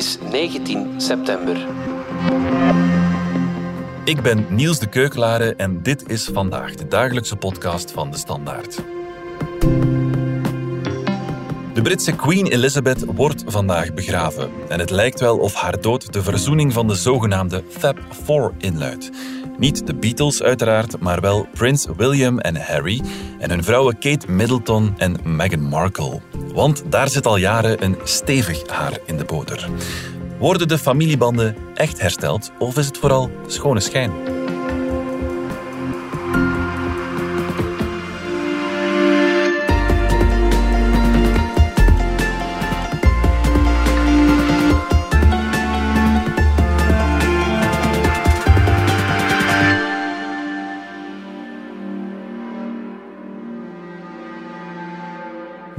is 0.00 0.18
19 0.30 1.00
september. 1.00 1.66
Ik 4.04 4.22
ben 4.22 4.46
Niels 4.48 4.78
de 4.78 4.86
Keukelare 4.86 5.54
en 5.54 5.82
dit 5.82 6.10
is 6.10 6.30
vandaag 6.32 6.74
de 6.74 6.88
dagelijkse 6.88 7.36
podcast 7.36 7.90
van 7.90 8.10
de 8.10 8.16
Standaard. 8.16 8.82
De 11.74 11.82
Britse 11.82 12.16
Queen 12.16 12.46
Elizabeth 12.46 13.04
wordt 13.04 13.44
vandaag 13.46 13.94
begraven. 13.94 14.50
En 14.68 14.78
het 14.78 14.90
lijkt 14.90 15.20
wel 15.20 15.38
of 15.38 15.54
haar 15.54 15.80
dood 15.80 16.12
de 16.12 16.22
verzoening 16.22 16.72
van 16.72 16.88
de 16.88 16.94
zogenaamde 16.94 17.64
Fab 17.68 17.98
Four 18.24 18.54
inluidt. 18.58 19.10
Niet 19.60 19.86
de 19.86 19.94
Beatles 19.94 20.42
uiteraard, 20.42 21.00
maar 21.00 21.20
wel 21.20 21.46
Prins 21.54 21.86
William 21.96 22.38
en 22.38 22.56
Harry 22.56 23.02
en 23.38 23.50
hun 23.50 23.64
vrouwen 23.64 23.98
Kate 23.98 24.30
Middleton 24.30 24.94
en 24.96 25.16
Meghan 25.24 25.62
Markle. 25.62 26.20
Want 26.54 26.82
daar 26.88 27.08
zit 27.08 27.26
al 27.26 27.36
jaren 27.36 27.84
een 27.84 27.96
stevig 28.04 28.70
haar 28.70 28.98
in 29.06 29.16
de 29.16 29.24
boter. 29.24 29.68
Worden 30.38 30.68
de 30.68 30.78
familiebanden 30.78 31.56
echt 31.74 32.00
hersteld 32.00 32.52
of 32.58 32.76
is 32.76 32.86
het 32.86 32.98
vooral 32.98 33.30
schone 33.46 33.80
schijn? 33.80 34.39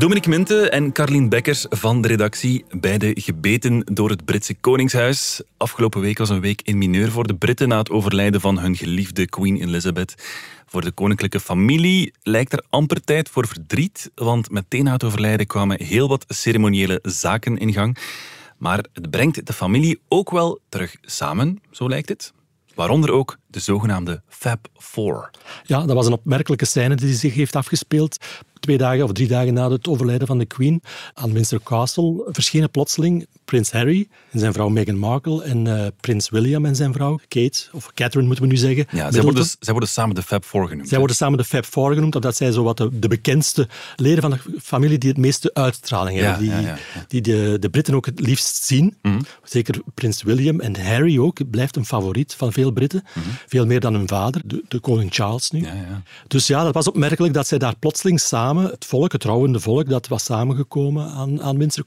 Dominique 0.02 0.30
Minte 0.30 0.70
en 0.70 0.92
Carlien 0.92 1.30
Bekkers 1.30 1.66
van 1.70 2.02
de 2.02 2.08
redactie, 2.08 2.66
beide 2.70 3.12
gebeten 3.16 3.86
door 3.94 4.10
het 4.10 4.26
Britse 4.26 4.54
Koningshuis. 4.54 5.42
Afgelopen 5.58 6.02
week 6.02 6.18
was 6.18 6.30
een 6.30 6.42
week 6.42 6.62
in 6.62 6.78
mineur 6.78 7.12
voor 7.12 7.28
de 7.28 7.36
Britten 7.36 7.68
na 7.68 7.78
het 7.78 7.90
overlijden 7.90 8.42
van 8.42 8.60
hun 8.60 8.76
geliefde 8.76 9.28
Queen 9.28 9.62
Elizabeth. 9.62 10.16
Voor 10.66 10.82
de 10.82 10.92
koninklijke 10.92 11.40
familie 11.40 12.14
lijkt 12.24 12.54
er 12.54 12.64
amper 12.70 13.04
tijd 13.04 13.30
voor 13.30 13.48
verdriet, 13.48 14.12
want 14.16 14.50
meteen 14.50 14.84
na 14.84 14.92
het 14.92 15.04
overlijden 15.04 15.48
kwamen 15.48 15.84
heel 15.84 16.08
wat 16.08 16.26
ceremoniële 16.28 17.00
zaken 17.02 17.58
in 17.58 17.74
gang. 17.74 17.98
Maar 18.58 18.86
het 18.94 19.10
brengt 19.10 19.46
de 19.46 19.54
familie 19.54 20.00
ook 20.08 20.32
wel 20.32 20.60
terug 20.70 20.96
samen, 21.02 21.62
zo 21.72 21.90
lijkt 21.90 22.10
het. 22.10 22.34
Waaronder 22.76 23.12
ook 23.12 23.38
de 23.48 23.60
zogenaamde 23.60 24.22
Fab 24.28 24.68
Four. 24.78 25.32
Ja, 25.64 25.86
dat 25.86 25.96
was 25.96 26.06
een 26.06 26.14
opmerkelijke 26.14 26.66
scène 26.66 26.96
die 26.96 27.14
zich 27.14 27.34
heeft 27.34 27.56
afgespeeld 27.56 28.18
twee 28.62 28.78
dagen 28.78 29.04
of 29.04 29.12
drie 29.12 29.28
dagen 29.28 29.54
na 29.54 29.72
het 29.72 29.88
overlijden 29.88 30.28
van 30.28 30.38
de 30.38 30.46
Queen, 30.46 30.82
aan 31.14 31.34
Windsor 31.34 31.64
Castle 31.64 32.28
verschenen 32.32 32.70
plotseling 32.72 33.28
prins 33.46 33.72
Harry 33.72 34.08
en 34.32 34.40
zijn 34.40 34.54
vrouw 34.54 34.70
Meghan 34.70 34.98
Markle 34.98 35.44
en 35.44 35.66
uh, 35.66 35.88
prins 36.00 36.30
William 36.30 36.66
en 36.66 36.76
zijn 36.76 36.94
vrouw 36.94 37.20
Kate, 37.28 37.64
of 37.72 37.92
Catherine 37.94 38.28
moeten 38.28 38.46
we 38.46 38.52
nu 38.52 38.58
zeggen. 38.58 38.86
Ja, 38.92 39.12
zij 39.12 39.22
worden, 39.22 39.46
zij 39.46 39.72
worden 39.72 39.90
samen 39.90 40.16
de 40.16 40.24
Fab 40.24 40.46
Four 40.46 40.68
genoemd. 40.68 40.90
Zij 40.90 40.98
worden 40.98 41.16
samen 41.16 41.38
de 41.38 41.44
Fab 41.44 41.66
Four 41.66 41.94
genoemd, 41.94 42.16
omdat 42.16 42.36
zij 42.36 42.52
zo 42.52 42.64
wat 42.64 42.78
de, 42.78 43.00
de 43.00 43.08
bekendste 43.08 43.68
leden 43.96 44.22
van 44.22 44.32
de 44.32 44.40
familie 44.62 44.98
die 44.98 45.10
het 45.10 45.18
meeste 45.18 45.54
uitstraling 45.54 46.20
hebben. 46.20 46.40
die, 46.40 46.52
die 47.08 47.22
de, 47.22 47.58
de 47.60 47.70
Britten 47.70 47.96
ook 47.96 48.06
het 48.06 48.20
liefst 48.20 48.64
zien. 48.64 48.96
Mhm. 49.02 49.20
Zeker 49.44 49.82
prins 49.94 50.24
William 50.24 50.60
en 50.60 50.86
Harry 50.86 51.20
ook, 51.20 51.50
blijft 51.50 51.76
een 51.76 51.86
favoriet 51.86 52.34
van 52.34 52.54
veel 52.54 52.72
Britten. 52.72 53.04
Mhm. 53.14 53.26
Veel 53.48 53.66
meer 53.66 53.80
dan 53.80 53.94
hun 53.94 54.08
vader, 54.08 54.42
de, 54.46 54.64
de 54.68 54.80
koning 54.80 55.14
Charles 55.14 55.52
nu. 55.52 55.68
Dus 56.28 56.48
ja, 56.48 56.64
dat 56.64 56.74
was 56.74 56.88
opmerkelijk 56.88 57.34
dat 57.34 57.48
zij 57.48 57.58
daar 57.58 57.76
plotseling 57.76 58.20
samen 58.20 58.51
het 58.58 58.86
volk, 58.86 59.12
het 59.12 59.24
rouwende 59.24 59.60
volk, 59.60 59.90
dat 59.90 60.08
was 60.08 60.24
samengekomen 60.24 61.08
aan, 61.08 61.42
aan 61.42 61.58
Windsor 61.58 61.84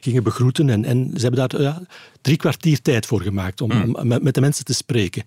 gingen 0.00 0.22
begroeten. 0.22 0.70
En, 0.70 0.84
en 0.84 1.10
ze 1.14 1.20
hebben 1.20 1.48
daar 1.48 1.62
ja, 1.62 1.82
drie 2.20 2.36
kwartier 2.36 2.82
tijd 2.82 3.06
voor 3.06 3.20
gemaakt 3.20 3.60
om, 3.60 3.70
hmm. 3.70 3.94
om 3.94 4.06
met, 4.06 4.22
met 4.22 4.34
de 4.34 4.40
mensen 4.40 4.64
te 4.64 4.74
spreken. 4.74 5.22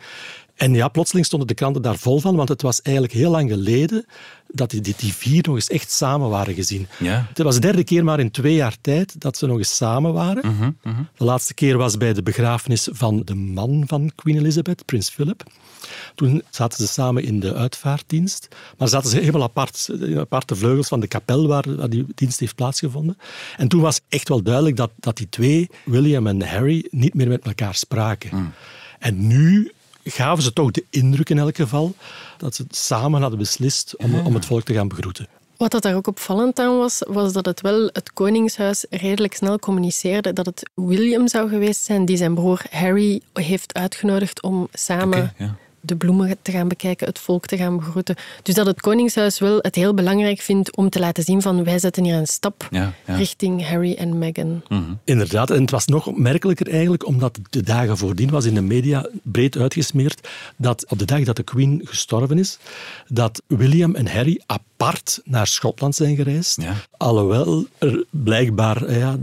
En 0.55 0.73
ja, 0.73 0.87
plotseling 0.87 1.25
stonden 1.25 1.47
de 1.47 1.53
kranten 1.53 1.81
daar 1.81 1.97
vol 1.97 2.19
van, 2.19 2.35
want 2.35 2.49
het 2.49 2.61
was 2.61 2.81
eigenlijk 2.81 3.15
heel 3.15 3.31
lang 3.31 3.49
geleden 3.49 4.05
dat 4.47 4.69
die, 4.69 4.81
die 4.81 5.13
vier 5.13 5.43
nog 5.45 5.55
eens 5.55 5.67
echt 5.67 5.91
samen 5.91 6.29
waren 6.29 6.53
gezien. 6.53 6.87
Ja. 6.99 7.25
Het 7.29 7.37
was 7.37 7.55
de 7.55 7.61
derde 7.61 7.83
keer 7.83 8.03
maar 8.03 8.19
in 8.19 8.31
twee 8.31 8.55
jaar 8.55 8.75
tijd 8.81 9.21
dat 9.21 9.37
ze 9.37 9.45
nog 9.45 9.57
eens 9.57 9.75
samen 9.75 10.13
waren. 10.13 10.51
Mhm, 10.51 10.71
mhm. 10.83 11.03
De 11.17 11.23
laatste 11.23 11.53
keer 11.53 11.77
was 11.77 11.97
bij 11.97 12.13
de 12.13 12.23
begrafenis 12.23 12.87
van 12.91 13.21
de 13.25 13.35
man 13.35 13.83
van 13.87 14.11
Queen 14.15 14.37
Elizabeth, 14.37 14.85
prins 14.85 15.09
Philip. 15.09 15.43
Toen 16.15 16.43
zaten 16.49 16.85
ze 16.85 16.91
samen 16.91 17.23
in 17.23 17.39
de 17.39 17.53
uitvaartdienst, 17.53 18.47
maar 18.77 18.87
zaten 18.87 19.09
ze 19.09 19.19
helemaal 19.19 19.43
apart, 19.43 19.89
in 19.99 20.19
aparte 20.19 20.55
vleugels 20.55 20.87
van 20.87 20.99
de 20.99 21.07
kapel 21.07 21.47
waar, 21.47 21.75
waar 21.75 21.89
die 21.89 22.05
dienst 22.15 22.39
heeft 22.39 22.55
plaatsgevonden. 22.55 23.17
En 23.57 23.67
toen 23.67 23.81
was 23.81 24.01
echt 24.09 24.29
wel 24.29 24.43
duidelijk 24.43 24.75
dat, 24.75 24.91
dat 24.99 25.17
die 25.17 25.29
twee, 25.29 25.69
William 25.85 26.27
en 26.27 26.41
Harry, 26.41 26.82
niet 26.91 27.13
meer 27.13 27.27
met 27.27 27.45
elkaar 27.45 27.75
spraken. 27.75 28.29
Mm. 28.33 28.53
En 28.99 29.27
nu 29.27 29.71
gaven 30.03 30.43
ze 30.43 30.53
toch 30.53 30.71
de 30.71 30.85
indruk 30.89 31.29
in 31.29 31.37
elk 31.37 31.55
geval 31.55 31.95
dat 32.37 32.55
ze 32.55 32.65
samen 32.69 33.21
hadden 33.21 33.39
beslist 33.39 33.95
om, 33.97 34.15
om 34.15 34.33
het 34.33 34.45
volk 34.45 34.63
te 34.63 34.73
gaan 34.73 34.87
begroeten. 34.87 35.27
Wat 35.57 35.71
dat 35.71 35.81
daar 35.81 35.95
ook 35.95 36.07
opvallend 36.07 36.59
aan 36.59 36.77
was, 36.77 37.03
was 37.07 37.33
dat 37.33 37.45
het 37.45 37.61
wel 37.61 37.89
het 37.93 38.13
Koningshuis 38.13 38.85
redelijk 38.89 39.33
snel 39.33 39.59
communiceerde 39.59 40.33
dat 40.33 40.45
het 40.45 40.69
William 40.73 41.27
zou 41.27 41.49
geweest 41.49 41.83
zijn 41.83 42.05
die 42.05 42.17
zijn 42.17 42.33
broer 42.33 42.61
Harry 42.69 43.21
heeft 43.33 43.73
uitgenodigd 43.73 44.41
om 44.41 44.67
samen 44.73 45.33
de 45.85 45.95
bloemen 45.95 46.37
te 46.41 46.51
gaan 46.51 46.67
bekijken, 46.67 47.07
het 47.07 47.19
volk 47.19 47.45
te 47.45 47.57
gaan 47.57 47.77
begroeten. 47.77 48.15
Dus 48.43 48.55
dat 48.55 48.65
het 48.65 48.81
Koningshuis 48.81 49.39
wel 49.39 49.57
het 49.61 49.75
heel 49.75 49.93
belangrijk 49.93 50.39
vindt 50.39 50.75
om 50.75 50.89
te 50.89 50.99
laten 50.99 51.23
zien 51.23 51.41
van 51.41 51.63
wij 51.63 51.79
zetten 51.79 52.03
hier 52.03 52.15
een 52.15 52.27
stap 52.27 52.69
richting 53.05 53.67
Harry 53.67 53.93
en 53.93 54.17
Meghan. 54.17 54.63
Mhm. 54.67 54.81
Inderdaad, 55.03 55.49
en 55.49 55.61
het 55.61 55.71
was 55.71 55.85
nog 55.85 56.07
opmerkelijker 56.07 56.69
eigenlijk, 56.69 57.05
omdat 57.05 57.39
de 57.49 57.63
dagen 57.63 57.97
voordien 57.97 58.29
was 58.29 58.45
in 58.45 58.53
de 58.53 58.61
media 58.61 59.07
breed 59.23 59.57
uitgesmeerd 59.57 60.27
dat 60.55 60.85
op 60.89 60.99
de 60.99 61.05
dag 61.05 61.23
dat 61.23 61.35
de 61.35 61.43
Queen 61.43 61.81
gestorven 61.83 62.37
is, 62.37 62.57
dat 63.07 63.41
William 63.47 63.95
en 63.95 64.07
Harry 64.07 64.41
apart 64.45 65.21
naar 65.25 65.47
Schotland 65.47 65.95
zijn 65.95 66.15
gereisd. 66.15 66.57
Alhoewel 66.97 67.65
er 67.77 68.05
blijkbaar 68.09 68.97
ja, 68.97 69.17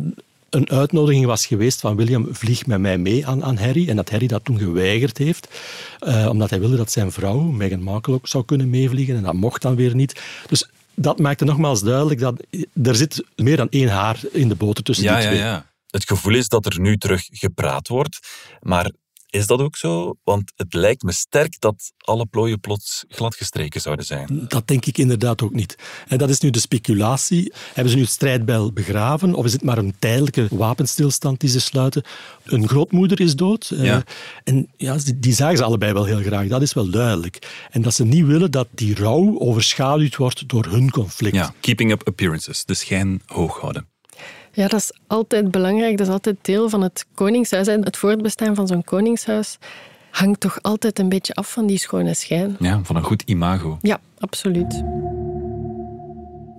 een 0.51 0.71
uitnodiging 0.71 1.27
was 1.27 1.47
geweest 1.47 1.81
van 1.81 1.97
William, 1.97 2.29
vlieg 2.31 2.67
met 2.67 2.81
mij 2.81 2.99
mee 2.99 3.27
aan, 3.27 3.45
aan 3.45 3.57
Harry. 3.57 3.89
En 3.89 3.97
dat 3.97 4.11
Harry 4.11 4.27
dat 4.27 4.45
toen 4.45 4.59
geweigerd 4.59 5.19
heeft, 5.19 5.49
uh, 6.01 6.29
omdat 6.31 6.51
hij 6.51 6.61
wilde 6.61 6.77
dat 6.77 6.91
zijn 6.91 7.13
vrouw, 7.13 7.41
Meghan 7.41 7.83
Markle, 7.83 8.15
ook 8.15 8.29
zou 8.29 8.45
kunnen 8.45 8.71
meevliegen. 8.71 9.17
En 9.17 9.23
dat 9.23 9.35
mocht 9.35 9.63
dan 9.63 9.77
weer 9.77 9.95
niet. 9.95 10.21
Dus 10.49 10.69
dat 10.95 11.19
maakte 11.19 11.45
nogmaals 11.45 11.83
duidelijk 11.83 12.21
dat 12.21 12.43
er 12.83 12.95
zit 12.95 13.25
meer 13.37 13.57
dan 13.57 13.69
één 13.71 13.89
haar 13.89 14.21
in 14.33 14.49
de 14.49 14.55
boter 14.55 14.85
tussen 14.85 15.05
ja, 15.05 15.19
die 15.19 15.27
twee. 15.27 15.39
Ja, 15.39 15.45
ja. 15.45 15.69
Het 15.91 16.05
gevoel 16.05 16.35
is 16.35 16.49
dat 16.49 16.67
er 16.67 16.81
nu 16.81 16.97
terug 16.97 17.29
gepraat 17.31 17.89
wordt, 17.89 18.19
maar 18.61 18.91
is 19.31 19.47
dat 19.47 19.61
ook 19.61 19.77
zo? 19.77 20.15
Want 20.25 20.53
het 20.57 20.75
lijkt 20.75 21.03
me 21.03 21.13
sterk 21.13 21.61
dat 21.61 21.93
alle 21.99 22.27
plooien 22.27 22.61
plots 22.61 23.05
gladgestreken 23.09 23.81
zouden 23.81 24.05
zijn. 24.05 24.45
Dat 24.49 24.67
denk 24.69 24.87
ik 24.87 24.99
inderdaad 24.99 25.43
ook 25.43 25.53
niet. 25.53 25.77
En 26.09 26.19
dat 26.19 26.29
is 26.29 26.41
nu 26.41 26.51
de 26.51 26.61
speculatie. 26.61 27.53
Hebben 27.67 27.91
ze 27.91 27.97
nu 27.97 28.03
het 28.03 28.13
strijdbijl 28.13 28.73
begraven 28.73 29.35
of 29.35 29.45
is 29.45 29.53
het 29.53 29.63
maar 29.63 29.79
een 29.79 29.95
tijdelijke 29.99 30.47
wapenstilstand 30.51 31.41
die 31.41 31.51
ze 31.51 31.61
sluiten? 31.61 32.03
Een 32.45 32.69
grootmoeder 32.69 33.21
is 33.21 33.37
dood. 33.37 33.71
Eh, 33.71 33.85
ja. 33.85 34.05
en 34.45 34.69
ja, 34.77 34.97
die, 35.17 35.35
zagen 35.35 35.57
ze 35.57 35.65
allebei 35.65 35.93
wel 35.93 36.05
heel 36.05 36.23
graag. 36.23 36.49
Dat 36.49 36.63
is 36.63 36.73
wel 36.73 36.91
duidelijk. 36.91 37.67
En 37.71 37.83
dat 37.83 37.95
ze 37.95 38.05
niet 38.05 38.27
willen 38.27 38.51
dat 38.51 38.69
die 38.71 38.95
rouw 38.95 39.39
overschaduwd 39.39 40.17
wordt 40.17 40.49
door 40.49 40.65
hun 40.65 40.91
conflict. 40.91 41.35
Ja, 41.35 41.55
keeping 41.61 41.91
up 41.91 42.07
appearances. 42.07 42.65
De 42.65 42.75
schijn 42.75 43.23
hoog 43.27 43.61
houden. 43.61 43.89
Ja, 44.61 44.69
dat 44.69 44.81
is 44.81 44.93
altijd 45.07 45.51
belangrijk. 45.51 45.97
Dat 45.97 46.07
is 46.07 46.13
altijd 46.13 46.37
deel 46.43 46.69
van 46.69 46.83
het 46.83 47.07
koningshuis. 47.15 47.67
En 47.67 47.85
het 47.85 47.97
voortbestaan 47.97 48.55
van 48.55 48.67
zo'n 48.67 48.85
koningshuis 48.85 49.59
hangt 50.11 50.41
toch 50.41 50.63
altijd 50.63 50.99
een 50.99 51.09
beetje 51.09 51.35
af 51.35 51.53
van 51.53 51.67
die 51.67 51.79
schone 51.79 52.15
schijn. 52.15 52.57
Ja, 52.59 52.81
van 52.83 52.97
een 52.97 53.03
goed 53.03 53.23
imago. 53.23 53.79
Ja, 53.81 54.01
absoluut. 54.19 54.83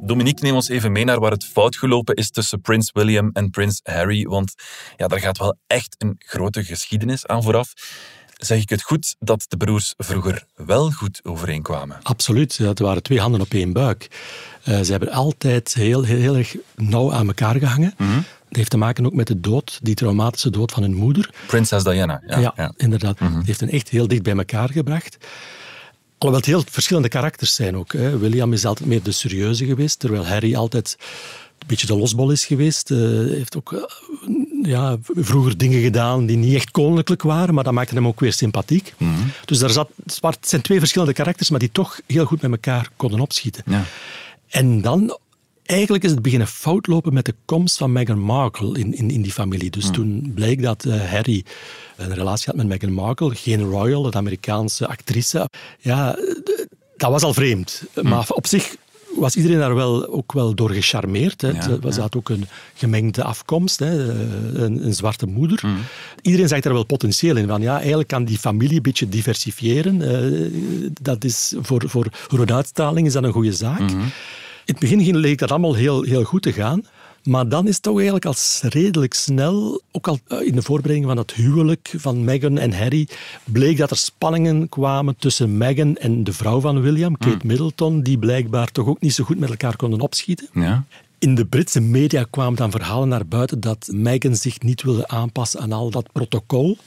Dominique, 0.04 0.44
neem 0.44 0.56
ons 0.56 0.70
even 0.70 0.92
mee 0.92 1.06
naar 1.06 1.20
waar 1.20 1.32
het 1.32 1.46
fout 1.46 1.76
gelopen 1.76 2.16
is 2.16 2.32
tussen 2.32 2.62
prins 2.62 2.92
William 2.92 3.30
en 3.34 3.50
prins 3.50 3.80
Harry. 3.84 4.24
Want 4.24 4.54
ja, 4.98 5.08
daar 5.08 5.20
gaat 5.20 5.38
wel 5.38 5.56
echt 5.68 5.96
een 5.98 6.16
grote 6.18 6.64
geschiedenis 6.64 7.26
aan 7.26 7.44
vooraf. 7.44 7.74
Zeg 8.46 8.62
ik 8.62 8.70
het 8.70 8.82
goed 8.82 9.16
dat 9.20 9.46
de 9.48 9.58
broers 9.58 9.94
vroeger 9.98 10.46
wel 10.56 10.92
goed 10.92 11.20
overeenkwamen? 11.24 11.98
Absoluut. 12.04 12.58
Het 12.58 12.80
waren 12.80 13.04
twee 13.04 13.20
handen 13.20 13.42
op 13.42 13.54
één 13.54 13.74
buik. 13.74 14.08
Uh, 14.68 14.80
ze 14.82 14.92
hebben 14.92 15.12
altijd 15.12 15.74
heel, 15.74 16.04
heel, 16.04 16.18
heel, 16.18 16.36
erg 16.36 16.56
nauw 16.76 17.14
aan 17.14 17.28
elkaar 17.28 17.56
gehangen. 17.56 17.94
Mm 17.98 18.24
Dat 18.48 18.58
heeft 18.58 18.70
te 18.70 18.78
maken 18.78 19.06
ook 19.06 19.14
met 19.14 19.28
de 19.28 19.40
dood, 19.40 19.80
die 19.82 19.96
traumatische 19.96 20.50
dood 20.50 20.72
van 20.72 20.84
hun 20.84 20.94
moeder. 20.94 21.30
Prinses 21.48 21.84
Diana. 21.84 22.22
Ja, 22.28 22.54
ja, 22.56 22.74
inderdaad. 22.78 23.20
Mm 23.20 23.42
heeft 23.46 23.60
hen 23.60 23.70
echt 23.70 23.90
heel 23.90 24.08
dicht 24.08 24.24
bij 24.24 24.36
elkaar 24.36 24.70
gebracht. 24.70 25.18
Alhoewel 26.18 26.40
het 26.40 26.46
heel 26.46 26.64
verschillende 26.72 27.10
karakters 27.10 27.56
zijn 27.56 27.78
ook. 27.78 27.94
Hè. 27.94 28.18
William 28.18 28.54
is 28.54 28.66
altijd 28.66 28.90
meer 28.90 29.04
de 29.04 29.12
serieuze 29.12 29.66
geweest, 29.66 30.00
terwijl 30.00 30.26
Harry 30.26 30.56
altijd 30.56 30.96
een 31.60 31.68
beetje 31.68 31.88
de 31.88 31.98
losbol 31.98 32.32
is 32.32 32.46
geweest. 32.46 32.92
Uh, 32.92 32.98
heeft 33.32 33.58
ook 33.58 33.72
uh, 33.72 33.84
ja, 34.62 34.98
vroeger 35.16 35.58
dingen 35.58 35.82
gedaan 35.82 36.26
die 36.26 36.38
niet 36.38 36.56
echt 36.56 36.72
koninklijk 36.72 37.22
waren, 37.22 37.54
maar 37.54 37.64
dat 37.64 37.74
maakte 37.74 37.96
hem 37.96 38.08
ook 38.08 38.20
weer 38.20 38.34
sympathiek. 38.34 38.94
Mm 38.98 39.14
-hmm. 39.14 39.32
Dus 39.46 39.60
daar 39.60 39.70
zat, 39.70 39.90
het 40.22 40.38
zijn 40.50 40.62
twee 40.62 40.80
verschillende 40.80 41.14
karakters, 41.14 41.50
maar 41.50 41.60
die 41.60 41.72
toch 41.72 42.00
heel 42.08 42.26
goed 42.26 42.42
met 42.42 42.52
elkaar 42.52 42.90
konden 42.96 43.20
opschieten. 43.20 43.64
Ja. 43.66 43.84
En 44.48 44.82
dan 44.82 45.18
eigenlijk 45.64 46.04
is 46.04 46.12
het 46.12 46.22
beginnen 46.22 46.48
fout 46.48 46.88
lopen 46.88 47.14
met 47.14 47.26
de 47.26 47.36
komst 47.46 47.78
van 47.78 47.92
Meghan 47.92 48.20
Markle 48.20 48.80
in, 48.80 48.94
in, 48.94 49.10
in 49.10 49.22
die 49.22 49.32
familie. 49.32 49.70
Dus 49.70 49.84
hmm. 49.84 49.94
toen 49.94 50.32
bleek 50.36 50.62
dat 50.62 50.86
uh, 50.86 51.12
Harry 51.12 51.46
een 51.98 52.14
relatie 52.14 52.46
had 52.46 52.56
met 52.56 52.68
Meghan 52.68 52.92
Markle, 52.92 53.36
geen 53.36 53.62
royal, 53.62 54.02
de 54.12 54.18
Amerikaanse 54.18 54.88
actrice. 54.88 55.50
Ja, 55.80 56.16
dat 56.98 57.12
was 57.12 57.24
al 57.24 57.34
vreemd. 57.34 57.84
Hmm. 57.94 58.10
Maar 58.10 58.26
op 58.30 58.48
zich 58.48 58.76
was 59.16 59.36
iedereen 59.36 59.58
daar 59.58 59.76
wel, 59.76 60.08
ook 60.08 60.34
wel 60.34 60.56
door 60.56 60.70
gecharmeerd. 60.70 61.42
Hè. 61.42 61.50
Ja, 61.50 61.80
was 61.80 61.96
ja. 61.96 62.08
ook 62.10 62.30
een 62.30 62.46
gemengde 62.74 63.24
afkomst, 63.24 63.80
hè. 63.80 64.14
Een, 64.64 64.86
een, 64.86 64.94
zwarte 64.94 65.26
moeder. 65.26 65.60
Hmm. 65.60 65.78
Iedereen 66.22 66.48
zag 66.48 66.60
daar 66.60 66.74
wel 66.74 66.86
potentieel 66.86 67.36
in. 67.36 67.48
Van, 67.48 67.62
ja, 67.62 67.78
eigenlijk 67.78 68.08
kan 68.08 68.26
die 68.26 68.38
familie 68.38 68.76
een 68.76 68.82
beetje 68.82 69.10
diversifiëren. 69.10 70.02
Uh, 70.02 70.92
dat 71.02 71.24
is 71.24 71.56
voor, 71.62 71.84
voor, 71.88 72.08
uitstraling 72.54 73.08
is 73.08 73.14
dat 73.14 73.24
een 73.24 73.32
goede 73.32 73.54
zaak. 73.54 73.80
In 73.80 74.12
het 74.66 74.80
begin 74.80 75.18
leek 75.18 75.38
dat 75.38 75.50
allemaal 75.52 75.76
heel, 75.76 76.04
heel 76.04 76.24
goed 76.24 76.42
te 76.42 76.54
gaan. 76.54 76.86
Maar 77.24 77.50
dan 77.50 77.68
is 77.68 77.74
het 77.74 77.84
toch 77.84 77.96
eigenlijk 77.96 78.26
als 78.26 78.62
redelijk 78.64 79.14
snel, 79.14 79.82
ook 79.92 80.08
al 80.08 80.20
eh, 80.28 80.42
in 80.42 80.56
de 80.56 80.62
voorbereiding 80.62 81.08
van 81.08 81.18
het 81.18 81.34
huwelijk 81.34 81.94
van 81.98 82.24
Meghan 82.24 82.58
en 82.58 82.74
Harry, 82.74 83.08
bleek 83.44 83.78
dat 83.78 83.92
er 83.92 83.98
spanningen 83.98 84.70
kwamen 84.70 85.16
tussen 85.16 85.58
Meghan 85.58 85.96
en 85.96 86.24
de 86.24 86.34
vrouw 86.34 86.60
van 86.60 86.82
William, 86.82 87.18
Kate 87.18 87.38
hmm. 87.38 87.48
Middleton, 87.48 88.02
die 88.02 88.18
blijkbaar 88.18 88.72
toch 88.72 88.88
ook 88.88 89.02
niet 89.02 89.14
zo 89.14 89.24
goed 89.24 89.40
met 89.40 89.50
elkaar 89.50 89.76
konden 89.76 90.00
opschieten. 90.00 90.50
Ja. 90.54 90.86
In 91.20 91.36
de 91.36 91.46
Britse 91.46 91.82
media 91.82 92.26
kwamen 92.30 92.56
dan 92.56 92.72
verhalen 92.72 93.08
naar 93.08 93.26
buiten 93.26 93.60
dat 93.60 93.90
Meghan 93.92 94.36
zich 94.36 94.62
niet 94.62 94.82
wilde 94.82 95.08
aanpassen 95.08 95.60
aan 95.60 95.72
al 95.72 95.90
dat 95.90 96.12
protocol 96.12 96.78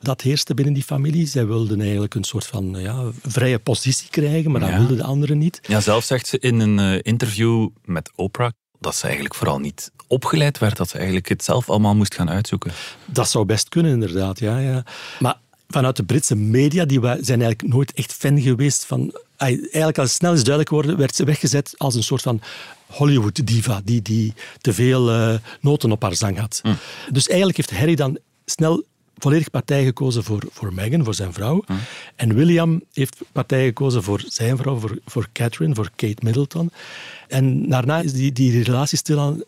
dat 0.00 0.20
heerste 0.20 0.54
binnen 0.54 0.74
die 0.74 0.82
familie. 0.82 1.26
Zij 1.26 1.46
wilden 1.46 1.80
eigenlijk 1.80 2.14
een 2.14 2.24
soort 2.24 2.46
van 2.46 2.74
ja, 2.78 3.04
vrije 3.22 3.58
positie 3.58 4.10
krijgen, 4.10 4.50
maar 4.50 4.60
dat 4.60 4.74
wilden 4.74 4.96
de 4.96 5.02
anderen 5.04 5.38
niet. 5.38 5.60
Ja, 5.62 5.80
zelf 5.80 6.04
zegt 6.04 6.26
ze 6.26 6.38
in 6.38 6.60
een 6.60 6.78
eh, 6.78 6.98
interview 7.02 7.68
met 7.84 8.10
Oprah 8.14 8.50
dat 8.78 8.96
ze 8.96 9.04
eigenlijk 9.04 9.34
vooral 9.34 9.58
niet 9.58 9.90
opgeleid 10.06 10.58
werd, 10.58 10.76
dat 10.76 10.88
ze 10.88 10.96
eigenlijk 10.96 11.28
het 11.28 11.44
zelf 11.44 11.70
allemaal 11.70 11.94
moest 11.94 12.14
gaan 12.14 12.30
uitzoeken. 12.30 12.72
Dat 13.04 13.30
zou 13.30 13.44
best 13.44 13.68
kunnen, 13.68 13.92
inderdaad. 13.92 14.38
Ja, 14.38 14.58
ja. 14.58 14.84
Maar 15.18 15.38
vanuit 15.68 15.96
de 15.96 16.02
Britse 16.02 16.36
media, 16.36 16.84
die 16.84 17.00
zijn 17.00 17.42
eigenlijk 17.42 17.62
nooit 17.62 17.92
echt 17.92 18.12
fan 18.12 18.40
geweest 18.40 18.84
van... 18.84 19.14
Eigenlijk 19.36 19.98
als 19.98 20.08
het 20.08 20.16
snel 20.16 20.32
is 20.32 20.42
duidelijk 20.42 20.68
geworden, 20.68 20.96
werd 20.96 21.16
ze 21.16 21.24
weggezet 21.24 21.74
als 21.76 21.94
een 21.94 22.02
soort 22.02 22.22
van 22.22 22.40
Hollywood-diva, 22.86 23.80
die, 23.84 24.02
die 24.02 24.34
te 24.60 24.72
veel 24.72 25.14
uh, 25.14 25.34
noten 25.60 25.92
op 25.92 26.02
haar 26.02 26.14
zang 26.14 26.38
had. 26.38 26.60
Hm. 26.62 26.72
Dus 27.12 27.28
eigenlijk 27.28 27.56
heeft 27.56 27.78
Harry 27.78 27.94
dan 27.94 28.18
snel 28.44 28.84
volledig 29.18 29.50
partij 29.50 29.84
gekozen 29.84 30.24
voor, 30.24 30.42
voor 30.50 30.72
Meghan, 30.74 31.04
voor 31.04 31.14
zijn 31.14 31.32
vrouw. 31.32 31.62
Hm. 31.66 31.72
En 32.16 32.34
William 32.34 32.82
heeft 32.92 33.20
partij 33.32 33.64
gekozen 33.64 34.02
voor 34.02 34.22
zijn 34.26 34.56
vrouw, 34.56 34.76
voor, 34.76 34.98
voor 35.06 35.28
Catherine, 35.32 35.74
voor 35.74 35.90
Kate 35.96 36.24
Middleton. 36.24 36.70
En 37.28 37.68
daarna 37.68 38.00
is 38.00 38.12
die, 38.12 38.32
die 38.32 38.62
relatie 38.62 38.98
stilaan 38.98 39.42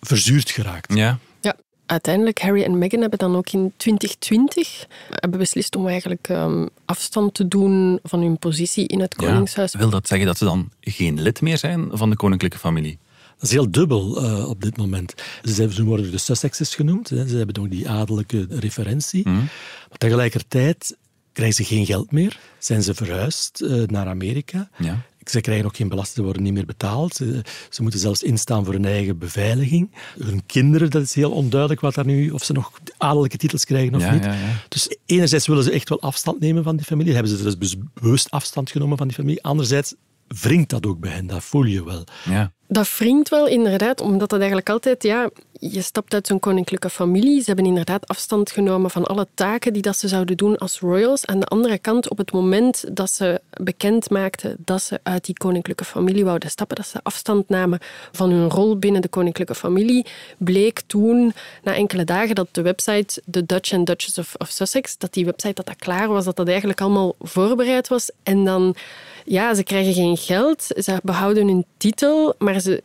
verzuurd 0.00 0.50
geraakt. 0.50 0.94
Ja. 0.94 1.18
Ja, 1.40 1.56
uiteindelijk, 1.86 2.40
Harry 2.40 2.62
en 2.62 2.78
Meghan 2.78 3.00
hebben 3.00 3.18
dan 3.18 3.36
ook 3.36 3.50
in 3.50 3.72
2020 3.76 4.86
hebben 5.08 5.38
beslist 5.38 5.76
om 5.76 5.88
eigenlijk 5.88 6.28
um, 6.28 6.68
afstand 6.84 7.34
te 7.34 7.48
doen 7.48 7.98
van 8.02 8.20
hun 8.20 8.38
positie 8.38 8.86
in 8.86 9.00
het 9.00 9.14
Koningshuis. 9.14 9.72
Ja, 9.72 9.78
wil 9.78 9.90
dat 9.90 10.08
zeggen 10.08 10.26
dat 10.26 10.38
ze 10.38 10.44
dan 10.44 10.70
geen 10.80 11.22
lid 11.22 11.40
meer 11.40 11.58
zijn 11.58 11.88
van 11.92 12.10
de 12.10 12.16
koninklijke 12.16 12.58
familie? 12.58 12.98
Dat 13.44 13.52
is 13.52 13.58
heel 13.58 13.70
dubbel 13.70 14.24
uh, 14.24 14.48
op 14.48 14.62
dit 14.62 14.76
moment. 14.76 15.14
Ze, 15.42 15.72
ze 15.72 15.84
worden 15.84 16.10
de 16.10 16.18
Sussexes 16.18 16.74
genoemd. 16.74 17.08
Hè. 17.08 17.28
Ze 17.28 17.36
hebben 17.36 17.62
ook 17.62 17.70
die 17.70 17.88
adellijke 17.88 18.46
referentie. 18.48 19.28
Mm. 19.28 19.34
Maar 19.88 19.98
tegelijkertijd 19.98 20.96
krijgen 21.32 21.56
ze 21.56 21.74
geen 21.74 21.86
geld 21.86 22.12
meer. 22.12 22.38
Zijn 22.58 22.82
ze 22.82 22.94
verhuisd 22.94 23.60
uh, 23.62 23.86
naar 23.86 24.06
Amerika. 24.06 24.70
Ja. 24.78 25.02
Ze 25.24 25.40
krijgen 25.40 25.64
ook 25.64 25.76
geen 25.76 25.88
belasting, 25.88 26.16
ze 26.16 26.22
worden 26.22 26.42
niet 26.42 26.52
meer 26.52 26.66
betaald. 26.66 27.14
Ze, 27.14 27.44
ze, 27.70 27.82
moeten 27.82 28.00
zelfs 28.00 28.22
instaan 28.22 28.64
voor 28.64 28.74
hun 28.74 28.84
eigen 28.84 29.18
beveiliging. 29.18 29.90
Hun 30.18 30.46
kinderen, 30.46 30.90
dat 30.90 31.02
is 31.02 31.14
heel 31.14 31.32
onduidelijk 31.32 31.80
wat 31.80 31.94
daar 31.94 32.06
nu, 32.06 32.30
of 32.30 32.44
ze 32.44 32.52
nog 32.52 32.72
adellijke 32.96 33.36
titels 33.36 33.64
krijgen 33.64 33.94
of 33.94 34.00
ja, 34.00 34.12
niet. 34.12 34.24
Ja. 34.24 34.34
Dus 34.68 34.96
enerzijds 35.06 35.46
willen 35.46 35.64
ze 35.64 35.70
echt 35.70 35.88
wel 35.88 36.00
afstand 36.00 36.40
nemen 36.40 36.62
van 36.62 36.76
die 36.76 36.86
familie. 36.86 37.14
Hebben 37.14 37.36
ze 37.38 37.56
dus 37.58 37.76
bewust 37.94 38.30
afstand 38.30 38.70
genomen 38.70 38.96
van 38.98 39.06
die 39.06 39.16
familie. 39.16 39.42
Anderzijds 39.42 39.94
wringt 40.28 40.70
dat 40.70 40.86
ook 40.86 41.00
bij 41.00 41.10
hen, 41.10 41.26
dat 41.26 41.44
voel 41.44 41.64
je 41.64 41.84
wel. 41.84 42.04
Ja. 42.24 42.52
Dat 42.66 42.98
wringt 42.98 43.28
wel 43.28 43.46
inderdaad, 43.46 44.00
omdat 44.00 44.28
dat 44.28 44.38
eigenlijk 44.38 44.70
altijd, 44.70 45.02
ja, 45.02 45.30
je 45.58 45.82
stapt 45.82 46.14
uit 46.14 46.26
zo'n 46.26 46.40
koninklijke 46.40 46.90
familie. 46.90 47.38
Ze 47.38 47.46
hebben 47.46 47.66
inderdaad 47.66 48.08
afstand 48.08 48.50
genomen 48.50 48.90
van 48.90 49.04
alle 49.04 49.26
taken 49.34 49.72
die 49.72 49.82
dat 49.82 49.96
ze 49.96 50.08
zouden 50.08 50.36
doen 50.36 50.56
als 50.56 50.80
royals. 50.80 51.26
Aan 51.26 51.40
de 51.40 51.46
andere 51.46 51.78
kant, 51.78 52.10
op 52.10 52.18
het 52.18 52.32
moment 52.32 52.84
dat 52.96 53.10
ze 53.10 53.40
bekend 53.50 54.10
maakten 54.10 54.56
dat 54.58 54.82
ze 54.82 55.00
uit 55.02 55.24
die 55.24 55.34
koninklijke 55.34 55.84
familie 55.84 56.24
wouden 56.24 56.50
stappen, 56.50 56.76
dat 56.76 56.86
ze 56.86 57.00
afstand 57.02 57.48
namen 57.48 57.78
van 58.12 58.30
hun 58.30 58.50
rol 58.50 58.76
binnen 58.78 59.02
de 59.02 59.08
koninklijke 59.08 59.54
familie, 59.54 60.06
bleek 60.38 60.80
toen, 60.86 61.32
na 61.62 61.74
enkele 61.74 62.04
dagen, 62.04 62.34
dat 62.34 62.48
de 62.50 62.62
website 62.62 63.22
The 63.30 63.46
Dutch 63.46 63.72
and 63.72 63.86
Duchess 63.86 64.18
of, 64.18 64.34
of 64.38 64.48
Sussex, 64.48 64.98
dat 64.98 65.12
die 65.12 65.24
website 65.24 65.54
dat 65.54 65.66
dat 65.66 65.76
klaar 65.76 66.08
was, 66.08 66.24
dat 66.24 66.36
dat 66.36 66.48
eigenlijk 66.48 66.80
allemaal 66.80 67.14
voorbereid 67.18 67.88
was. 67.88 68.10
En 68.22 68.44
dan 68.44 68.76
ja, 69.24 69.54
ze 69.54 69.62
krijgen 69.62 69.92
geen 69.92 70.16
geld, 70.16 70.62
ze 70.62 71.00
behouden 71.02 71.46
hun 71.46 71.64
titel, 71.76 72.34
maar 72.38 72.53
ze 72.60 72.82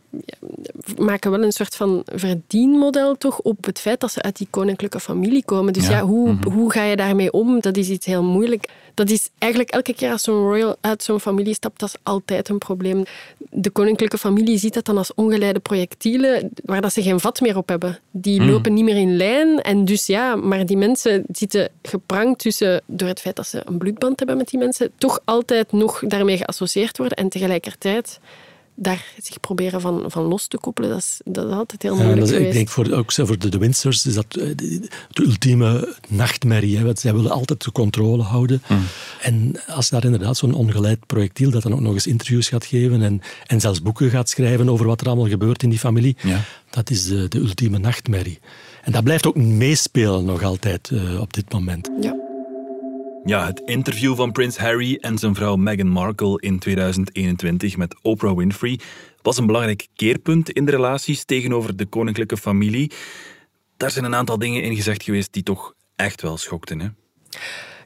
maken 0.97 1.31
wel 1.31 1.43
een 1.43 1.51
soort 1.51 1.75
van 1.75 2.03
verdienmodel 2.05 3.17
toch 3.17 3.39
op 3.39 3.65
het 3.65 3.79
feit 3.79 3.99
dat 3.99 4.11
ze 4.11 4.21
uit 4.21 4.37
die 4.37 4.47
koninklijke 4.49 4.99
familie 4.99 5.43
komen. 5.45 5.73
Dus 5.73 5.87
ja, 5.87 6.01
hoe, 6.01 6.31
mhm. 6.31 6.49
hoe 6.49 6.71
ga 6.71 6.83
je 6.83 6.95
daarmee 6.95 7.31
om? 7.31 7.59
Dat 7.59 7.77
is 7.77 7.89
iets 7.89 8.05
heel 8.05 8.23
moeilijk 8.23 8.67
dat 8.99 9.09
is 9.09 9.29
eigenlijk 9.37 9.71
elke 9.71 9.93
keer 9.93 10.11
als 10.11 10.23
zo'n 10.23 10.43
royal 10.43 10.75
uit 10.81 11.03
zo'n 11.03 11.19
familie 11.19 11.53
stapt, 11.53 11.79
dat 11.79 11.89
is 11.89 11.95
altijd 12.03 12.49
een 12.49 12.57
probleem. 12.57 13.03
De 13.49 13.69
koninklijke 13.69 14.17
familie 14.17 14.57
ziet 14.57 14.73
dat 14.73 14.85
dan 14.85 14.97
als 14.97 15.13
ongeleide 15.13 15.59
projectielen 15.59 16.49
waar 16.63 16.81
dat 16.81 16.93
ze 16.93 17.01
geen 17.01 17.19
vat 17.19 17.41
meer 17.41 17.57
op 17.57 17.69
hebben. 17.69 17.99
Die 18.11 18.39
hmm. 18.39 18.49
lopen 18.49 18.73
niet 18.73 18.83
meer 18.83 18.95
in 18.95 19.17
lijn 19.17 19.61
en 19.61 19.85
dus 19.85 20.05
ja, 20.05 20.35
maar 20.35 20.65
die 20.65 20.77
mensen 20.77 21.23
zitten 21.31 21.69
geprangt 21.81 22.39
tussen, 22.39 22.81
door 22.85 23.07
het 23.07 23.19
feit 23.19 23.35
dat 23.35 23.47
ze 23.47 23.61
een 23.65 23.77
bloedband 23.77 24.19
hebben 24.19 24.37
met 24.37 24.47
die 24.47 24.59
mensen, 24.59 24.91
toch 24.97 25.19
altijd 25.25 25.71
nog 25.71 25.99
daarmee 25.99 26.37
geassocieerd 26.37 26.97
worden 26.97 27.17
en 27.17 27.29
tegelijkertijd 27.29 28.19
daar 28.81 29.05
zich 29.21 29.39
proberen 29.39 29.81
van, 29.81 30.03
van 30.07 30.23
los 30.23 30.47
te 30.47 30.57
koppelen, 30.57 30.89
dat 30.89 30.99
is, 30.99 31.21
dat 31.25 31.47
is 31.47 31.53
altijd 31.53 31.81
heel 31.81 31.95
moeilijk 31.95 32.27
ja, 32.27 32.37
Ik 32.37 32.51
denk 32.51 32.69
voor, 32.69 32.91
ook 32.91 33.11
voor 33.11 33.37
de, 33.39 33.49
de 33.49 33.57
Windsors 33.57 34.05
is 34.05 34.13
dat 34.13 34.35
eh, 34.35 34.55
de, 34.55 34.89
ultieme 35.13 35.95
nachtmerrie. 36.07 36.77
Hè, 36.77 36.83
want 36.83 36.99
zij 36.99 37.13
willen 37.13 37.31
altijd 37.31 37.63
de 37.63 37.71
controle 37.71 38.23
houden. 38.23 38.61
Mm. 38.67 38.83
En 39.21 39.61
als 39.67 39.89
daar 39.89 40.03
inderdaad 40.03 40.37
zo'n 40.37 40.53
ongeleid 40.53 41.05
projectiel 41.05 41.51
dat 41.51 41.63
dan 41.63 41.73
ook 41.73 41.79
nog 41.79 41.93
eens 41.93 42.07
interviews 42.07 42.49
gaat 42.49 42.65
geven 42.65 43.01
en, 43.01 43.21
en 43.47 43.59
zelfs 43.59 43.81
boeken 43.81 44.09
gaat 44.09 44.29
schrijven 44.29 44.69
over 44.69 44.85
wat 44.85 45.01
er 45.01 45.07
allemaal 45.07 45.27
gebeurt 45.27 45.63
in 45.63 45.69
die 45.69 45.79
familie, 45.79 46.15
ja. 46.23 46.41
dat 46.69 46.89
is 46.89 47.05
de, 47.05 47.27
de 47.27 47.39
ultieme 47.39 47.77
nachtmerrie. 47.77 48.39
En 48.83 48.91
dat 48.91 49.03
blijft 49.03 49.27
ook 49.27 49.35
meespelen 49.35 50.25
nog 50.25 50.43
altijd 50.43 50.89
uh, 50.89 51.21
op 51.21 51.33
dit 51.33 51.51
moment. 51.51 51.89
Ja. 52.01 52.28
Ja, 53.23 53.45
het 53.45 53.61
interview 53.65 54.15
van 54.15 54.31
prins 54.31 54.57
Harry 54.57 54.97
en 55.01 55.17
zijn 55.17 55.35
vrouw 55.35 55.55
Meghan 55.55 55.87
Markle 55.87 56.41
in 56.41 56.59
2021 56.59 57.77
met 57.77 57.95
Oprah 58.01 58.37
Winfrey 58.37 58.79
was 59.21 59.37
een 59.37 59.45
belangrijk 59.45 59.87
keerpunt 59.95 60.49
in 60.49 60.65
de 60.65 60.71
relaties 60.71 61.23
tegenover 61.23 61.75
de 61.75 61.85
koninklijke 61.85 62.37
familie. 62.37 62.91
Daar 63.77 63.91
zijn 63.91 64.05
een 64.05 64.15
aantal 64.15 64.37
dingen 64.37 64.63
in 64.63 64.75
gezegd 64.75 65.03
geweest 65.03 65.33
die 65.33 65.43
toch 65.43 65.73
echt 65.95 66.21
wel 66.21 66.37
schokten. 66.37 66.79
Hè? 66.79 66.87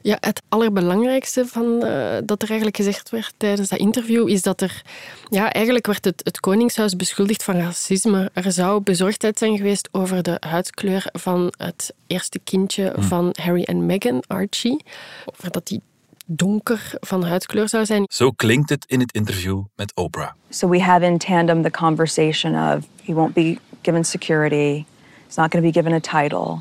Ja, 0.04 0.16
het 0.20 0.42
allerbelangrijkste 0.48 1.46
van, 1.46 1.64
uh, 1.64 2.16
dat 2.24 2.42
er 2.42 2.48
eigenlijk 2.48 2.76
gezegd 2.76 3.10
werd 3.10 3.34
tijdens 3.36 3.68
dat 3.68 3.78
interview 3.78 4.28
is 4.28 4.42
dat 4.42 4.60
er... 4.60 4.82
Ja, 5.30 5.52
eigenlijk 5.52 5.86
werd 5.86 6.04
het, 6.04 6.20
het 6.24 6.40
Koningshuis 6.40 6.96
beschuldigd 6.96 7.42
van 7.42 7.56
racisme. 7.56 8.30
Er 8.32 8.52
zou 8.52 8.80
bezorgdheid 8.80 9.38
zijn 9.38 9.56
geweest 9.56 9.88
over 9.92 10.22
de 10.22 10.36
huidskleur 10.40 11.06
van 11.12 11.52
het 11.56 11.94
eerste 12.06 12.38
kindje 12.38 12.92
hm. 12.94 13.02
van 13.02 13.34
Harry 13.40 13.62
en 13.62 13.86
Meghan, 13.86 14.22
Archie. 14.26 14.84
Over 15.24 15.50
dat 15.50 15.66
die 15.66 15.80
donker 16.26 16.90
van 17.00 17.24
huidskleur 17.24 17.68
zou 17.68 17.84
zijn. 17.84 18.04
Zo 18.08 18.30
klinkt 18.30 18.70
het 18.70 18.84
in 18.86 19.00
het 19.00 19.12
interview 19.12 19.62
met 19.76 19.94
Oprah. 19.94 20.30
So 20.48 20.68
we 20.68 20.82
had 20.82 21.02
in 21.02 21.18
tandem 21.18 21.62
the 21.62 21.70
conversation 21.70 22.74
of 22.74 22.84
he 23.02 23.12
won't 23.12 23.34
be 23.34 23.58
given 23.82 24.04
security, 24.04 24.84
he's 25.26 25.36
not 25.36 25.50
going 25.50 25.50
to 25.50 25.60
be 25.60 25.72
given 25.72 25.92
a 25.92 26.20
title. 26.20 26.60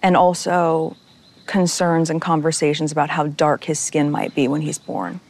And 0.00 0.16
also 0.16 0.92
concerns 1.50 2.10
and 2.10 2.20
conversations 2.20 2.92
about 2.92 3.10
how 3.10 3.26
dark 3.36 3.64
his 3.64 3.84
skin 3.84 4.10
might 4.10 4.34
be 4.34 4.48
when 4.48 4.60
he's 4.60 4.78
born. 4.78 5.20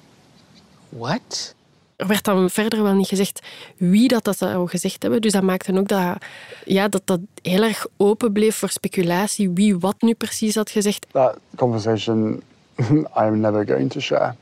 What? 0.88 1.54
Er 1.96 2.06
werd 2.06 2.24
dan 2.24 2.50
verder 2.50 2.82
wel 2.82 2.94
niet 2.94 3.08
gezegd 3.08 3.42
wie 3.76 4.08
dat, 4.08 4.24
dat 4.24 4.36
zou 4.36 4.68
gezegd 4.68 5.02
hebben. 5.02 5.20
Dus 5.20 5.32
dat 5.32 5.42
maakte 5.42 5.78
ook 5.78 5.88
dat, 5.88 6.16
ja, 6.64 6.88
dat 6.88 7.02
dat 7.04 7.20
heel 7.42 7.62
erg 7.62 7.86
open 7.96 8.32
bleef 8.32 8.56
voor 8.56 8.68
speculatie 8.68 9.50
wie 9.50 9.78
wat 9.78 9.96
nu 9.98 10.14
precies 10.14 10.54
had 10.54 10.70
gezegd. 10.70 11.06
That 11.10 11.38
conversation 11.56 12.42
I'm 13.16 13.40
never 13.40 13.64
going 13.64 13.90
to 13.90 14.00
share. 14.00 14.34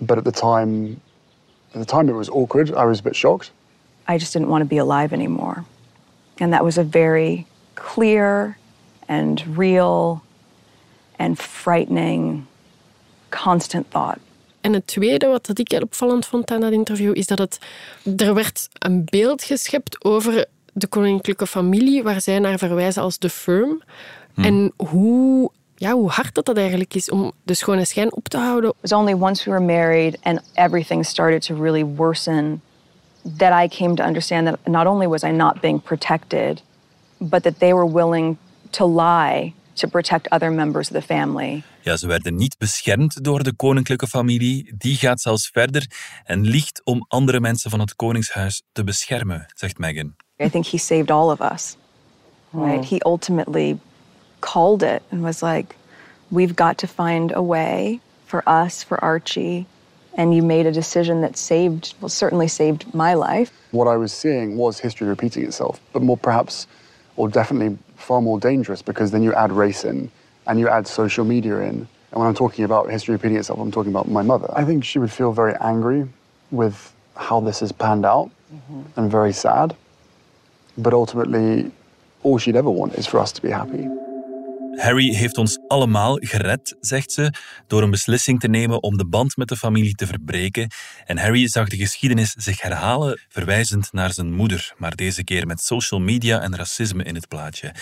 But 0.00 0.18
at 0.18 0.24
the 0.24 0.32
time, 0.32 1.00
at 1.74 1.80
the 1.80 1.84
time 1.96 2.08
it 2.08 2.14
was 2.14 2.30
awkward. 2.30 2.68
I 2.70 2.84
was 2.84 2.98
a 2.98 3.02
bit 3.02 3.16
shocked. 3.16 3.50
I 4.08 4.18
just 4.18 4.32
didn't 4.32 4.48
want 4.48 4.62
to 4.62 4.68
be 4.68 4.80
alive 4.80 5.14
anymore. 5.14 5.64
And 6.40 6.52
that 6.52 6.64
was 6.64 6.78
a 6.78 6.84
very 6.84 7.46
clear 7.74 8.56
and 9.08 9.58
real 9.58 10.22
and 11.18 11.38
frightening 11.38 12.44
constant 13.28 13.90
thought. 13.90 14.18
En 14.60 14.72
het 14.72 14.86
tweede, 14.86 15.26
wat 15.26 15.58
ik 15.58 15.70
heel 15.70 15.80
opvallend 15.80 16.26
vond 16.26 16.50
aan 16.50 16.60
dat 16.60 16.72
interview, 16.72 17.16
is 17.16 17.26
dat 17.26 17.38
het, 17.38 17.58
er 18.16 18.34
werd 18.34 18.68
een 18.78 19.04
beeld 19.04 19.42
geschept 19.42 20.04
over 20.04 20.46
de 20.72 20.86
koninklijke 20.86 21.46
familie, 21.46 22.02
waar 22.02 22.20
zij 22.20 22.38
naar 22.38 22.58
verwijzen 22.58 23.02
als 23.02 23.18
de 23.18 23.30
firm. 23.30 23.82
Hmm. 24.34 24.44
En 24.44 24.72
hoe 24.76 25.50
ja, 25.78 25.92
hoe 25.92 26.10
hard 26.10 26.34
dat, 26.34 26.44
dat 26.44 26.56
eigenlijk 26.56 26.94
is 26.94 27.10
om 27.10 27.32
de 27.42 27.54
schone 27.54 27.84
schijn 27.84 28.12
op 28.12 28.28
te 28.28 28.36
houden. 28.36 28.70
It 28.70 28.90
was 28.90 28.92
only 28.92 29.12
once 29.12 29.44
we 29.44 29.50
were 29.50 29.64
married 29.64 30.18
and 30.22 30.40
everything 30.54 31.04
started 31.04 31.42
to 31.42 31.54
really 31.54 31.84
worsen 31.84 32.62
that 33.36 33.64
I 33.64 33.68
came 33.68 33.94
to 33.94 34.04
understand 34.04 34.46
that 34.46 34.58
not 34.66 34.86
only 34.86 35.06
was 35.06 35.22
I 35.22 35.30
not 35.30 35.60
being 35.60 35.82
protected, 35.82 36.62
but 37.16 37.42
that 37.42 37.58
they 37.58 37.72
were 37.72 37.92
willing 37.92 38.36
to 38.70 38.86
lie 38.86 39.52
to 39.78 39.88
protect 39.88 40.30
other 40.30 40.52
members 40.52 40.90
of 40.90 41.00
the 41.00 41.02
family. 41.02 41.62
Ja, 41.80 41.96
ze 41.96 42.06
werden 42.06 42.36
niet 42.36 42.58
beschermd 42.58 43.24
door 43.24 43.42
de 43.42 43.52
koninklijke 43.52 44.06
familie. 44.06 44.74
Die 44.76 44.96
gaat 44.96 45.20
zelfs 45.20 45.48
verder 45.52 45.86
en 46.24 46.40
liegt 46.40 46.80
om 46.84 47.04
andere 47.08 47.40
mensen 47.40 47.70
van 47.70 47.80
het 47.80 47.96
koningshuis 47.96 48.62
te 48.72 48.84
beschermen, 48.84 49.46
zegt 49.54 49.78
Meghan. 49.78 50.14
I 50.40 50.50
think 50.50 50.66
he 50.66 50.78
saved 50.78 51.10
all 51.10 51.30
of 51.30 51.40
us. 51.40 51.76
Hmm. 52.50 52.64
Right? 52.64 52.84
Oh. 52.84 52.88
He 52.88 53.00
ultimately 53.04 53.78
called 54.40 54.82
it 54.82 55.02
and 55.10 55.22
was 55.22 55.40
like, 55.40 55.74
we've 56.28 56.54
got 56.54 56.78
to 56.78 56.86
find 56.86 57.32
a 57.34 57.42
way 57.42 58.00
for 58.24 58.42
us, 58.46 58.84
for 58.84 58.98
Archie. 58.98 59.66
And 60.16 60.34
you 60.34 60.42
made 60.42 60.66
a 60.68 60.72
decision 60.72 61.20
that 61.20 61.36
saved, 61.36 61.94
well, 62.00 62.08
certainly 62.08 62.48
saved 62.48 62.84
my 62.92 63.14
life. 63.14 63.50
What 63.70 63.86
I 63.86 63.96
was 63.96 64.12
seeing 64.12 64.56
was 64.56 64.80
history 64.80 65.06
repeating 65.06 65.44
itself, 65.44 65.80
but 65.92 66.02
more 66.02 66.18
perhaps, 66.18 66.66
or 67.16 67.28
definitely 67.30 67.78
far 67.98 68.22
more 68.22 68.40
dangerous 68.40 68.80
because 68.80 69.10
then 69.10 69.22
you 69.22 69.34
add 69.34 69.52
race 69.52 69.84
in 69.84 70.10
and 70.46 70.58
you 70.58 70.68
add 70.68 70.86
social 70.86 71.24
media 71.24 71.58
in. 71.60 71.86
And 72.10 72.20
when 72.20 72.26
I'm 72.26 72.34
talking 72.34 72.64
about 72.64 72.90
history 72.90 73.12
repeating 73.12 73.36
itself, 73.36 73.58
I'm 73.58 73.70
talking 73.70 73.92
about 73.92 74.08
my 74.08 74.22
mother. 74.22 74.48
I 74.56 74.64
think 74.64 74.84
she 74.84 74.98
would 74.98 75.12
feel 75.12 75.32
very 75.32 75.54
angry 75.60 76.08
with 76.50 76.94
how 77.16 77.40
this 77.40 77.60
has 77.60 77.72
panned 77.72 78.06
out 78.06 78.30
mm-hmm. 78.52 78.82
and 78.98 79.10
very 79.10 79.32
sad. 79.32 79.76
But 80.78 80.94
ultimately, 80.94 81.70
all 82.22 82.38
she'd 82.38 82.56
ever 82.56 82.70
want 82.70 82.94
is 82.94 83.06
for 83.06 83.18
us 83.18 83.32
to 83.32 83.42
be 83.42 83.50
happy. 83.50 83.88
Harry 84.78 85.14
heeft 85.14 85.36
ons 85.36 85.58
allemaal 85.68 86.16
gered, 86.20 86.76
zegt 86.80 87.12
ze, 87.12 87.32
door 87.66 87.82
een 87.82 87.90
beslissing 87.90 88.40
te 88.40 88.48
nemen 88.48 88.82
om 88.82 88.96
de 88.96 89.06
band 89.06 89.36
met 89.36 89.48
de 89.48 89.56
familie 89.56 89.94
te 89.94 90.06
verbreken. 90.06 90.70
En 91.06 91.18
Harry 91.18 91.48
zag 91.48 91.68
de 91.68 91.76
geschiedenis 91.76 92.32
zich 92.36 92.62
herhalen, 92.62 93.20
verwijzend 93.28 93.92
naar 93.92 94.12
zijn 94.12 94.32
moeder, 94.32 94.72
maar 94.76 94.94
deze 94.94 95.24
keer 95.24 95.46
met 95.46 95.60
social 95.60 96.00
media 96.00 96.40
en 96.40 96.56
racisme 96.56 97.04
in 97.04 97.14
het 97.14 97.28
plaatje. 97.28 97.74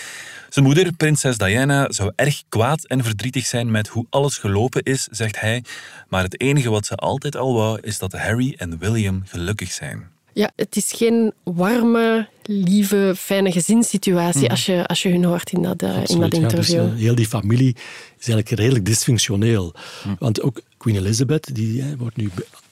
Zijn 0.49 0.65
moeder, 0.65 0.93
prinses 0.93 1.37
Diana, 1.37 1.91
zou 1.91 2.11
erg 2.15 2.43
kwaad 2.49 2.85
en 2.85 3.03
verdrietig 3.03 3.45
zijn 3.45 3.71
met 3.71 3.87
hoe 3.87 4.05
alles 4.09 4.37
gelopen 4.37 4.83
is, 4.83 5.07
zegt 5.11 5.39
hij. 5.39 5.63
Maar 6.07 6.23
het 6.23 6.41
enige 6.41 6.69
wat 6.69 6.85
ze 6.85 6.95
altijd 6.95 7.35
al 7.35 7.53
wou, 7.53 7.79
is 7.81 7.99
dat 7.99 8.11
Harry 8.11 8.53
en 8.57 8.77
William 8.77 9.23
gelukkig 9.25 9.71
zijn. 9.71 10.16
Ja, 10.37 10.51
het 10.55 10.75
is 10.75 10.91
geen 10.91 11.33
warme, 11.43 12.27
lieve, 12.43 13.13
fijne 13.17 13.51
gezinssituatie 13.51 14.41
mhm. 14.41 14.51
als, 14.51 14.65
je, 14.65 14.87
als 14.87 15.01
je 15.01 15.09
hun 15.09 15.23
hoort 15.23 15.51
in 15.51 15.61
dat, 15.61 15.83
uh, 15.83 16.03
in 16.05 16.19
dat 16.19 16.33
interview. 16.33 16.75
Ja, 16.75 16.83
dus, 16.83 16.93
uh, 16.93 16.99
heel 16.99 17.15
die 17.15 17.27
familie 17.27 17.75
is 18.19 18.27
eigenlijk 18.27 18.49
redelijk 18.49 18.85
dysfunctioneel. 18.85 19.73
Mhm. 20.03 20.15
Want 20.19 20.41
ook 20.41 20.61
Queen 20.77 20.95
Elizabeth, 20.95 21.55
die 21.55 21.83
wordt 21.97 22.15
nu 22.15 22.29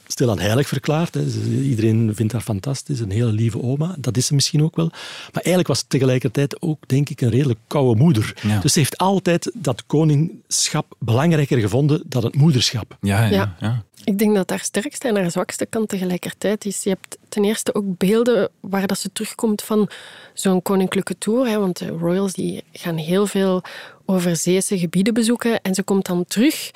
stilaan 0.08 0.40
heilig 0.40 0.68
verklaard. 0.68 1.14
Hè. 1.14 1.26
Iedereen 1.62 2.12
vindt 2.16 2.34
haar 2.34 2.42
fantastisch, 2.42 3.00
een 3.00 3.12
hele 3.12 3.32
lieve 3.32 3.62
oma. 3.62 3.96
Dat 4.00 4.18
is 4.18 4.26
ze 4.26 4.34
misschien 4.34 4.64
ook 4.64 4.76
wel. 4.76 4.90
Maar 5.32 5.44
eigenlijk 5.44 5.68
was 5.68 5.80
ze 5.80 5.86
tegelijkertijd 5.88 6.62
ook, 6.62 6.88
denk 6.88 7.10
ik, 7.10 7.22
een 7.22 7.30
redelijk 7.30 7.60
koude 7.68 8.00
moeder. 8.00 8.34
Dus 8.62 8.74
ze 8.74 8.80
heeft 8.80 8.98
altijd 8.98 9.52
dat 9.54 9.86
koningschap 9.86 10.96
belangrijker 11.00 11.60
gevonden 11.60 12.04
dan 12.06 12.24
het 12.24 12.36
moederschap. 12.36 12.98
Ja, 13.02 13.26
ja, 13.26 13.56
ja. 13.60 13.84
Ik 14.04 14.18
denk 14.18 14.36
dat 14.36 14.50
haar 14.50 14.60
sterkste 14.60 15.08
en 15.08 15.16
haar 15.16 15.32
zwakste 15.32 15.66
kant 15.66 15.90
tegelijkertijd 15.90 16.66
is. 16.66 16.84
Je 16.84 16.90
hebt 16.90 17.18
ten 17.30 17.44
eerste 17.44 17.76
ook 17.76 17.98
beelden 17.98 18.50
waar 18.60 18.88
dat 18.88 19.00
ze 19.00 19.12
terugkomt 19.12 19.64
van 19.64 19.90
zo'n 20.34 20.62
koninklijke 20.62 21.18
tour. 21.18 21.48
Hè, 21.48 21.60
want 21.60 21.78
de 21.78 21.88
royals 21.88 22.34
die 22.34 22.64
gaan 22.72 22.98
heel 22.98 23.28
veel 23.28 23.64
overzeese 24.06 24.78
gebieden 24.80 25.14
bezoeken. 25.14 25.62
En 25.62 25.76
ze 25.76 25.84
komt 25.84 26.06
dan 26.06 26.26
terug 26.28 26.72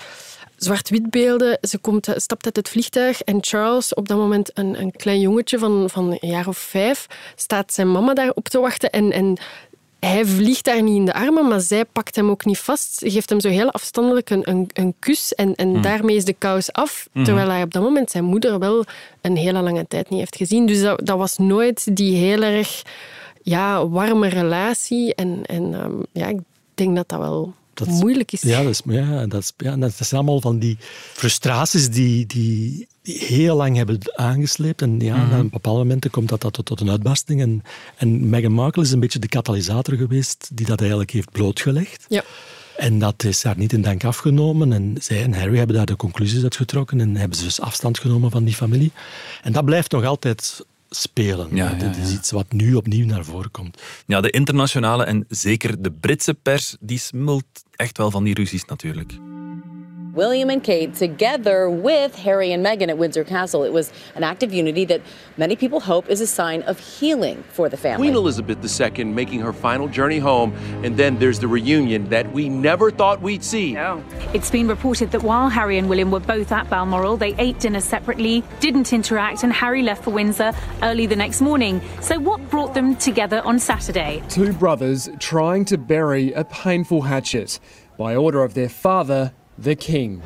zwart-wit 0.63 1.09
beelden. 1.09 1.57
Ze 1.61 1.77
komt, 1.77 2.13
stapt 2.15 2.45
uit 2.45 2.55
het 2.55 2.69
vliegtuig 2.69 3.21
en 3.21 3.37
Charles, 3.41 3.93
op 3.93 4.07
dat 4.07 4.17
moment 4.17 4.51
een, 4.53 4.79
een 4.81 4.91
klein 4.91 5.19
jongetje 5.19 5.59
van, 5.59 5.89
van 5.89 6.17
een 6.19 6.29
jaar 6.29 6.47
of 6.47 6.57
vijf, 6.57 7.07
staat 7.35 7.73
zijn 7.73 7.91
mama 7.91 8.13
daar 8.13 8.31
op 8.33 8.47
te 8.47 8.59
wachten 8.59 8.89
en, 8.89 9.11
en 9.11 9.37
hij 9.99 10.25
vliegt 10.25 10.65
daar 10.65 10.83
niet 10.83 10.95
in 10.95 11.05
de 11.05 11.13
armen, 11.13 11.47
maar 11.47 11.59
zij 11.59 11.85
pakt 11.85 12.15
hem 12.15 12.29
ook 12.29 12.45
niet 12.45 12.57
vast. 12.57 12.93
Ze 12.93 13.11
geeft 13.11 13.29
hem 13.29 13.39
zo 13.39 13.49
heel 13.49 13.71
afstandelijk 13.71 14.29
een, 14.29 14.49
een, 14.49 14.69
een 14.73 14.93
kus 14.99 15.33
en, 15.35 15.55
en 15.55 15.69
hmm. 15.69 15.81
daarmee 15.81 16.15
is 16.15 16.25
de 16.25 16.35
kous 16.37 16.73
af. 16.73 17.07
Hmm. 17.11 17.23
Terwijl 17.23 17.49
hij 17.49 17.63
op 17.63 17.73
dat 17.73 17.83
moment 17.83 18.11
zijn 18.11 18.23
moeder 18.23 18.59
wel 18.59 18.85
een 19.21 19.37
hele 19.37 19.61
lange 19.61 19.87
tijd 19.87 20.09
niet 20.09 20.19
heeft 20.19 20.35
gezien. 20.35 20.65
Dus 20.65 20.81
dat, 20.81 21.05
dat 21.05 21.17
was 21.17 21.37
nooit 21.37 21.95
die 21.95 22.15
heel 22.15 22.41
erg 22.41 22.81
ja, 23.41 23.87
warme 23.87 24.27
relatie. 24.27 25.15
En, 25.15 25.41
en 25.45 25.73
um, 25.73 26.05
ja, 26.11 26.27
ik 26.27 26.39
denk 26.73 26.95
dat 26.95 27.09
dat 27.09 27.19
wel 27.19 27.53
dat 27.79 27.87
moeilijk 27.87 28.31
is. 28.31 28.41
Ja, 28.41 28.63
dat 28.63 28.71
is, 28.71 28.81
ja, 28.85 29.27
dat 29.27 29.41
is, 29.41 29.53
ja, 29.57 29.75
dat 29.75 29.99
is 29.99 30.13
allemaal 30.13 30.41
van 30.41 30.59
die 30.59 30.77
frustraties 31.13 31.89
die, 31.89 32.25
die, 32.25 32.87
die 33.01 33.17
heel 33.17 33.55
lang 33.55 33.75
hebben 33.75 33.99
aangesleept. 34.15 34.81
En 34.81 34.99
ja, 34.99 35.15
mm 35.15 35.29
-hmm. 35.29 35.49
bepaalde 35.49 35.79
momenten 35.79 36.11
komt 36.11 36.29
dat, 36.29 36.41
dat 36.41 36.53
tot, 36.53 36.65
tot, 36.65 36.81
een 36.81 36.89
uitbarsting. 36.89 37.41
En, 37.41 37.63
en 37.97 38.29
Meghan 38.29 38.51
Markle 38.51 38.83
is 38.83 38.91
een 38.91 38.99
beetje 38.99 39.19
de 39.19 39.27
katalysator 39.27 39.97
geweest 39.97 40.49
die 40.53 40.65
dat 40.65 40.79
eigenlijk 40.79 41.11
heeft 41.11 41.31
blootgelegd. 41.31 42.05
Ja. 42.09 42.23
En 42.77 42.99
dat 42.99 43.23
is 43.23 43.41
daar 43.41 43.57
niet 43.57 43.73
in 43.73 43.81
dank 43.81 44.03
afgenomen. 44.03 44.73
En 44.73 44.95
zij 44.99 45.23
en 45.23 45.33
Harry 45.33 45.57
hebben 45.57 45.75
daar 45.75 45.85
de 45.85 45.95
conclusies 45.95 46.43
uit 46.43 46.55
getrokken 46.55 46.99
en 46.99 47.15
hebben 47.15 47.37
ze 47.37 47.43
dus 47.43 47.61
afstand 47.61 47.99
genomen 47.99 48.31
van 48.31 48.43
die 48.43 48.55
familie. 48.55 48.91
En 49.43 49.51
dat 49.51 49.65
blijft 49.65 49.91
nog 49.91 50.05
altijd 50.05 50.65
spelen. 50.89 51.55
Ja, 51.55 51.75
ja, 51.79 51.95
is 51.95 52.13
iets 52.13 52.31
wat 52.31 52.51
nu 52.51 52.75
opnieuw 52.75 53.05
naar 53.05 53.25
voren 53.25 53.51
komt. 53.51 53.81
Ja, 54.05 54.21
de 54.21 54.29
internationale 54.29 55.03
en 55.03 55.25
zeker 55.27 55.81
de 55.81 55.91
Britse 55.91 56.33
pers, 56.33 56.75
die 56.79 56.99
smult 56.99 57.45
echt 57.75 57.97
wel 57.97 58.11
van 58.11 58.23
die 58.23 58.33
ruzies 58.33 58.65
natuurlijk. 58.65 59.13
William 60.13 60.49
and 60.49 60.63
Kate 60.63 60.95
together 60.95 61.69
with 61.69 62.15
Harry 62.15 62.51
and 62.51 62.65
Meghan 62.65 62.89
at 62.89 62.97
Windsor 62.97 63.23
Castle. 63.23 63.63
It 63.63 63.71
was 63.71 63.91
an 64.15 64.23
act 64.23 64.43
of 64.43 64.53
unity 64.53 64.83
that 64.85 65.01
many 65.37 65.55
people 65.55 65.79
hope 65.79 66.09
is 66.09 66.19
a 66.19 66.27
sign 66.27 66.61
of 66.63 66.79
healing 66.79 67.43
for 67.49 67.69
the 67.69 67.77
family. 67.77 68.07
Queen 68.07 68.15
Elizabeth 68.15 68.57
II 68.81 69.03
making 69.05 69.39
her 69.41 69.53
final 69.53 69.87
journey 69.87 70.17
home, 70.17 70.53
and 70.83 70.97
then 70.97 71.19
there's 71.19 71.39
the 71.39 71.47
reunion 71.47 72.09
that 72.09 72.31
we 72.31 72.49
never 72.49 72.89
thought 72.89 73.21
we'd 73.21 73.43
see. 73.43 73.73
No. 73.73 74.03
It's 74.33 74.49
been 74.49 74.67
reported 74.67 75.11
that 75.11 75.21
while 75.21 75.49
Harry 75.49 75.77
and 75.77 75.89
William 75.89 76.11
were 76.11 76.19
both 76.19 76.51
at 76.51 76.69
Balmoral, 76.69 77.17
they 77.17 77.35
ate 77.35 77.59
dinner 77.59 77.81
separately, 77.81 78.43
didn't 78.59 78.91
interact, 78.91 79.43
and 79.43 79.53
Harry 79.53 79.83
left 79.83 80.03
for 80.03 80.11
Windsor 80.11 80.53
early 80.81 81.05
the 81.05 81.15
next 81.15 81.41
morning. 81.41 81.81
So, 82.01 82.19
what 82.19 82.49
brought 82.49 82.73
them 82.73 82.95
together 82.95 83.41
on 83.45 83.59
Saturday? 83.59 84.23
Two 84.29 84.53
brothers 84.53 85.07
trying 85.19 85.65
to 85.65 85.77
bury 85.77 86.33
a 86.33 86.43
painful 86.45 87.03
hatchet. 87.03 87.59
By 87.97 88.15
order 88.15 88.43
of 88.45 88.53
their 88.53 88.69
father, 88.69 89.33
the 89.61 89.75
king. 89.75 90.21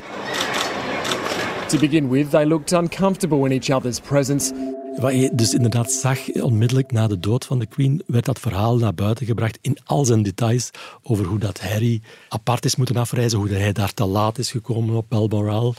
To 1.70 1.78
begin 1.78 2.08
with, 2.08 2.30
they 2.30 2.44
looked 2.44 2.72
uncomfortable 2.72 3.44
in 3.44 3.52
each 3.52 3.70
other's 3.70 3.98
presence 3.98 4.52
Wat 5.00 5.12
je 5.12 5.30
dus 5.32 5.54
inderdaad 5.54 5.92
zag, 5.92 6.18
onmiddellijk 6.32 6.92
na 6.92 7.06
de 7.06 7.18
dood 7.18 7.44
van 7.44 7.58
de 7.58 7.66
Queen, 7.66 8.02
werd 8.06 8.24
dat 8.24 8.40
verhaal 8.40 8.76
naar 8.76 8.94
buiten 8.94 9.26
gebracht 9.26 9.58
in 9.60 9.78
al 9.84 10.04
zijn 10.04 10.22
details 10.22 10.70
over 11.02 11.24
hoe 11.24 11.38
dat 11.38 11.60
Harry 11.60 12.00
apart 12.28 12.64
is 12.64 12.76
moeten 12.76 12.96
afreizen, 12.96 13.38
hoe 13.38 13.48
hij 13.48 13.72
daar 13.72 13.94
te 13.94 14.04
laat 14.04 14.38
is 14.38 14.50
gekomen 14.50 14.94
op 14.94 15.06
Balmoral, 15.08 15.74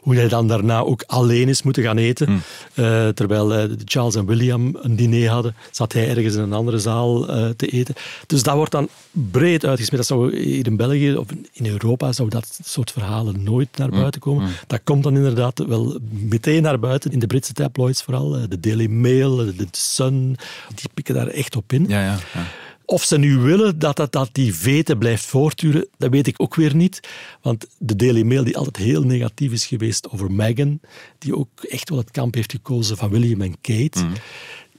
hoe 0.00 0.14
hij 0.14 0.28
dan 0.28 0.48
daarna 0.48 0.80
ook 0.80 1.02
alleen 1.06 1.48
is 1.48 1.62
moeten 1.62 1.82
gaan 1.82 1.96
eten. 1.96 2.26
Hmm. 2.26 2.40
Eh, 2.74 3.08
terwijl 3.08 3.58
uh, 3.58 3.72
Charles 3.84 4.14
en 4.14 4.26
William 4.26 4.76
een 4.80 4.96
diner 4.96 5.30
hadden, 5.30 5.54
zat 5.70 5.92
hij 5.92 6.08
ergens 6.08 6.34
in 6.34 6.42
een 6.42 6.52
andere 6.52 6.78
zaal 6.78 7.30
uh, 7.30 7.48
te 7.48 7.66
eten. 7.66 7.94
Dus 8.26 8.42
dat 8.42 8.54
wordt 8.54 8.72
dan 8.72 8.88
breed 9.10 9.64
uitgesmeerd. 9.64 10.08
Dat 10.08 10.18
zou 10.18 10.36
hier 10.36 10.66
in 10.66 10.76
België 10.76 11.16
of 11.16 11.26
in 11.52 11.66
Europa 11.66 12.12
zou 12.12 12.28
dat 12.28 12.58
soort 12.64 12.90
verhalen 12.90 13.42
nooit 13.42 13.76
naar 13.76 13.88
hmm. 13.88 13.98
buiten 13.98 14.20
komen. 14.20 14.44
Hmm. 14.44 14.52
Dat 14.66 14.80
komt 14.84 15.02
dan 15.02 15.16
inderdaad 15.16 15.58
wel 15.58 15.98
meteen 16.10 16.62
naar 16.62 16.78
buiten, 16.78 17.12
in 17.12 17.18
de 17.18 17.26
Britse 17.26 17.52
tabloids 17.52 18.02
vooral. 18.02 18.36
De 18.48 18.57
de 18.60 18.68
Daily 18.68 18.86
Mail, 18.86 19.36
de 19.36 19.66
Sun, 19.70 20.36
die 20.74 20.90
pikken 20.94 21.14
daar 21.14 21.26
echt 21.26 21.56
op 21.56 21.72
in. 21.72 21.84
Ja, 21.88 22.00
ja, 22.00 22.18
ja. 22.34 22.46
Of 22.84 23.02
ze 23.02 23.18
nu 23.18 23.38
willen 23.38 23.78
dat, 23.78 23.96
dat, 23.96 24.12
dat 24.12 24.28
die 24.32 24.54
vete 24.54 24.96
blijft 24.96 25.24
voortduren, 25.24 25.88
dat 25.96 26.10
weet 26.10 26.26
ik 26.26 26.34
ook 26.42 26.54
weer 26.54 26.74
niet. 26.74 27.00
Want 27.42 27.66
de 27.78 27.96
Daily 27.96 28.22
Mail, 28.22 28.44
die 28.44 28.56
altijd 28.56 28.76
heel 28.76 29.02
negatief 29.02 29.52
is 29.52 29.66
geweest 29.66 30.10
over 30.10 30.32
Meghan, 30.32 30.80
die 31.18 31.36
ook 31.36 31.48
echt 31.62 31.88
wel 31.88 31.98
het 31.98 32.10
kamp 32.10 32.34
heeft 32.34 32.52
gekozen 32.52 32.96
van 32.96 33.10
William 33.10 33.40
en 33.40 33.60
Kate. 33.60 34.04
Mm 34.04 34.12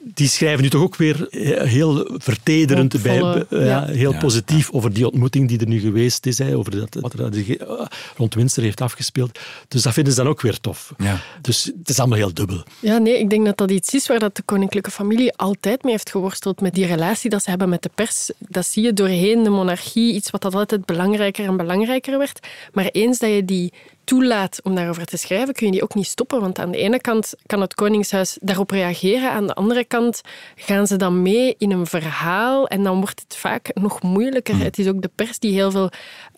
die 0.01 0.27
schrijven 0.27 0.63
nu 0.63 0.69
toch 0.69 0.81
ook 0.81 0.95
weer 0.95 1.27
eh, 1.29 1.61
heel 1.61 2.09
vertederend 2.17 3.01
bij, 3.01 3.45
eh, 3.49 3.65
ja. 3.65 3.85
heel 3.85 4.17
positief 4.17 4.71
over 4.71 4.93
die 4.93 5.05
ontmoeting 5.05 5.47
die 5.47 5.59
er 5.59 5.67
nu 5.67 5.79
geweest 5.79 6.25
is, 6.25 6.37
hè, 6.37 6.57
over 6.57 6.71
dat, 6.77 6.97
wat 7.01 7.13
er 7.13 7.59
eh, 7.59 7.85
rond 8.17 8.33
Winster 8.33 8.63
heeft 8.63 8.81
afgespeeld. 8.81 9.39
Dus 9.67 9.81
dat 9.81 9.93
vinden 9.93 10.13
ze 10.13 10.21
dan 10.21 10.29
ook 10.29 10.41
weer 10.41 10.59
tof. 10.59 10.93
Ja. 10.97 11.19
Dus 11.41 11.63
het 11.63 11.89
is 11.89 11.99
allemaal 11.99 12.17
heel 12.17 12.33
dubbel. 12.33 12.63
Ja, 12.79 12.97
nee, 12.97 13.19
ik 13.19 13.29
denk 13.29 13.45
dat 13.45 13.57
dat 13.57 13.71
iets 13.71 13.93
is 13.93 14.07
waar 14.07 14.19
dat 14.19 14.35
de 14.35 14.41
koninklijke 14.41 14.91
familie 14.91 15.35
altijd 15.35 15.83
mee 15.83 15.91
heeft 15.91 16.11
geworsteld 16.11 16.61
met 16.61 16.73
die 16.73 16.85
relatie 16.85 17.29
dat 17.29 17.43
ze 17.43 17.49
hebben 17.49 17.69
met 17.69 17.81
de 17.81 17.91
pers. 17.95 18.31
Dat 18.37 18.65
zie 18.65 18.83
je 18.83 18.93
doorheen 18.93 19.43
de 19.43 19.49
monarchie, 19.49 20.13
iets 20.13 20.29
wat 20.29 20.41
dat 20.41 20.55
altijd 20.55 20.85
belangrijker 20.85 21.45
en 21.45 21.57
belangrijker 21.57 22.17
werd. 22.17 22.47
Maar 22.73 22.85
eens 22.85 23.19
dat 23.19 23.29
je 23.29 23.45
die 23.45 23.73
toelaat 24.09 24.59
om 24.63 24.75
daarover 24.75 25.05
te 25.05 25.17
schrijven, 25.17 25.53
kun 25.53 25.65
je 25.65 25.71
die 25.71 25.83
ook 25.83 25.95
niet 25.95 26.07
stoppen. 26.07 26.41
Want 26.41 26.59
aan 26.59 26.71
de 26.71 26.77
ene 26.77 27.01
kant 27.01 27.33
kan 27.45 27.61
het 27.61 27.75
Koningshuis 27.75 28.37
daarop 28.41 28.69
reageren, 28.69 29.31
aan 29.31 29.47
de 29.47 29.53
andere 29.53 29.83
kant 29.83 30.21
gaan 30.55 30.87
ze 30.87 30.95
dan 30.95 31.21
mee 31.21 31.55
in 31.57 31.71
een 31.71 31.85
verhaal 31.85 32.67
en 32.67 32.83
dan 32.83 32.97
wordt 32.97 33.19
het 33.19 33.35
vaak 33.35 33.71
nog 33.73 34.01
moeilijker. 34.01 34.55
Mm. 34.55 34.61
Het 34.61 34.79
is 34.79 34.87
ook 34.87 35.01
de 35.01 35.11
pers 35.15 35.39
die 35.39 35.53
heel 35.53 35.71
veel 35.71 35.89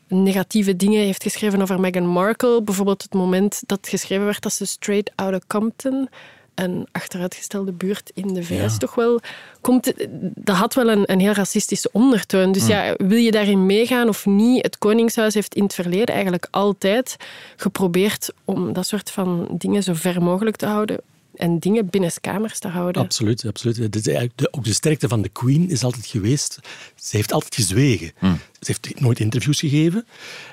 negatieve 0.07 0.75
dingen 0.75 1.03
heeft 1.03 1.23
geschreven 1.23 1.61
over 1.61 1.79
Meghan 1.79 2.05
Markle. 2.05 2.63
Bijvoorbeeld 2.63 3.01
het 3.01 3.13
moment 3.13 3.63
dat 3.65 3.87
geschreven 3.89 4.25
werd 4.25 4.41
dat 4.41 4.53
ze 4.53 4.65
straight 4.65 5.11
out 5.15 5.35
of 5.35 5.47
Compton 5.47 6.09
een 6.55 6.87
achteruitgestelde 6.91 7.71
buurt 7.71 8.11
in 8.13 8.33
de 8.33 8.43
VS 8.43 8.77
toch 8.77 8.95
wel 8.95 9.19
komt. 9.61 9.93
Dat 10.35 10.55
had 10.55 10.73
wel 10.73 10.89
een, 10.89 11.11
een 11.11 11.19
heel 11.19 11.33
racistische 11.33 11.89
ondertoon. 11.91 12.51
Dus 12.51 12.63
mm. 12.63 12.69
ja, 12.69 12.95
wil 12.97 13.17
je 13.17 13.31
daarin 13.31 13.65
meegaan 13.65 14.07
of 14.07 14.25
niet? 14.25 14.63
Het 14.63 14.77
Koningshuis 14.77 15.33
heeft 15.33 15.55
in 15.55 15.63
het 15.63 15.73
verleden 15.73 16.13
eigenlijk 16.13 16.47
altijd 16.51 17.15
geprobeerd 17.55 18.33
om 18.45 18.73
dat 18.73 18.87
soort 18.87 19.11
van 19.11 19.47
dingen 19.51 19.83
zo 19.83 19.93
ver 19.93 20.21
mogelijk 20.21 20.55
te 20.55 20.65
houden 20.65 20.99
en 21.35 21.59
dingen 21.59 21.89
binnen 21.89 22.11
kamers 22.21 22.59
te 22.59 22.67
houden. 22.67 23.01
Absoluut, 23.01 23.45
absoluut. 23.45 23.93
De, 23.93 24.47
ook 24.51 24.63
de 24.63 24.73
sterkte 24.73 25.07
van 25.07 25.21
de 25.21 25.29
Queen 25.29 25.69
is 25.69 25.83
altijd 25.83 26.05
geweest. 26.05 26.59
Ze 26.95 27.15
heeft 27.15 27.33
altijd 27.33 27.55
gezwegen. 27.55 28.11
Mm. 28.19 28.39
Ze 28.59 28.75
heeft 28.81 28.99
nooit 28.99 29.19
interviews 29.19 29.59
gegeven, 29.59 30.05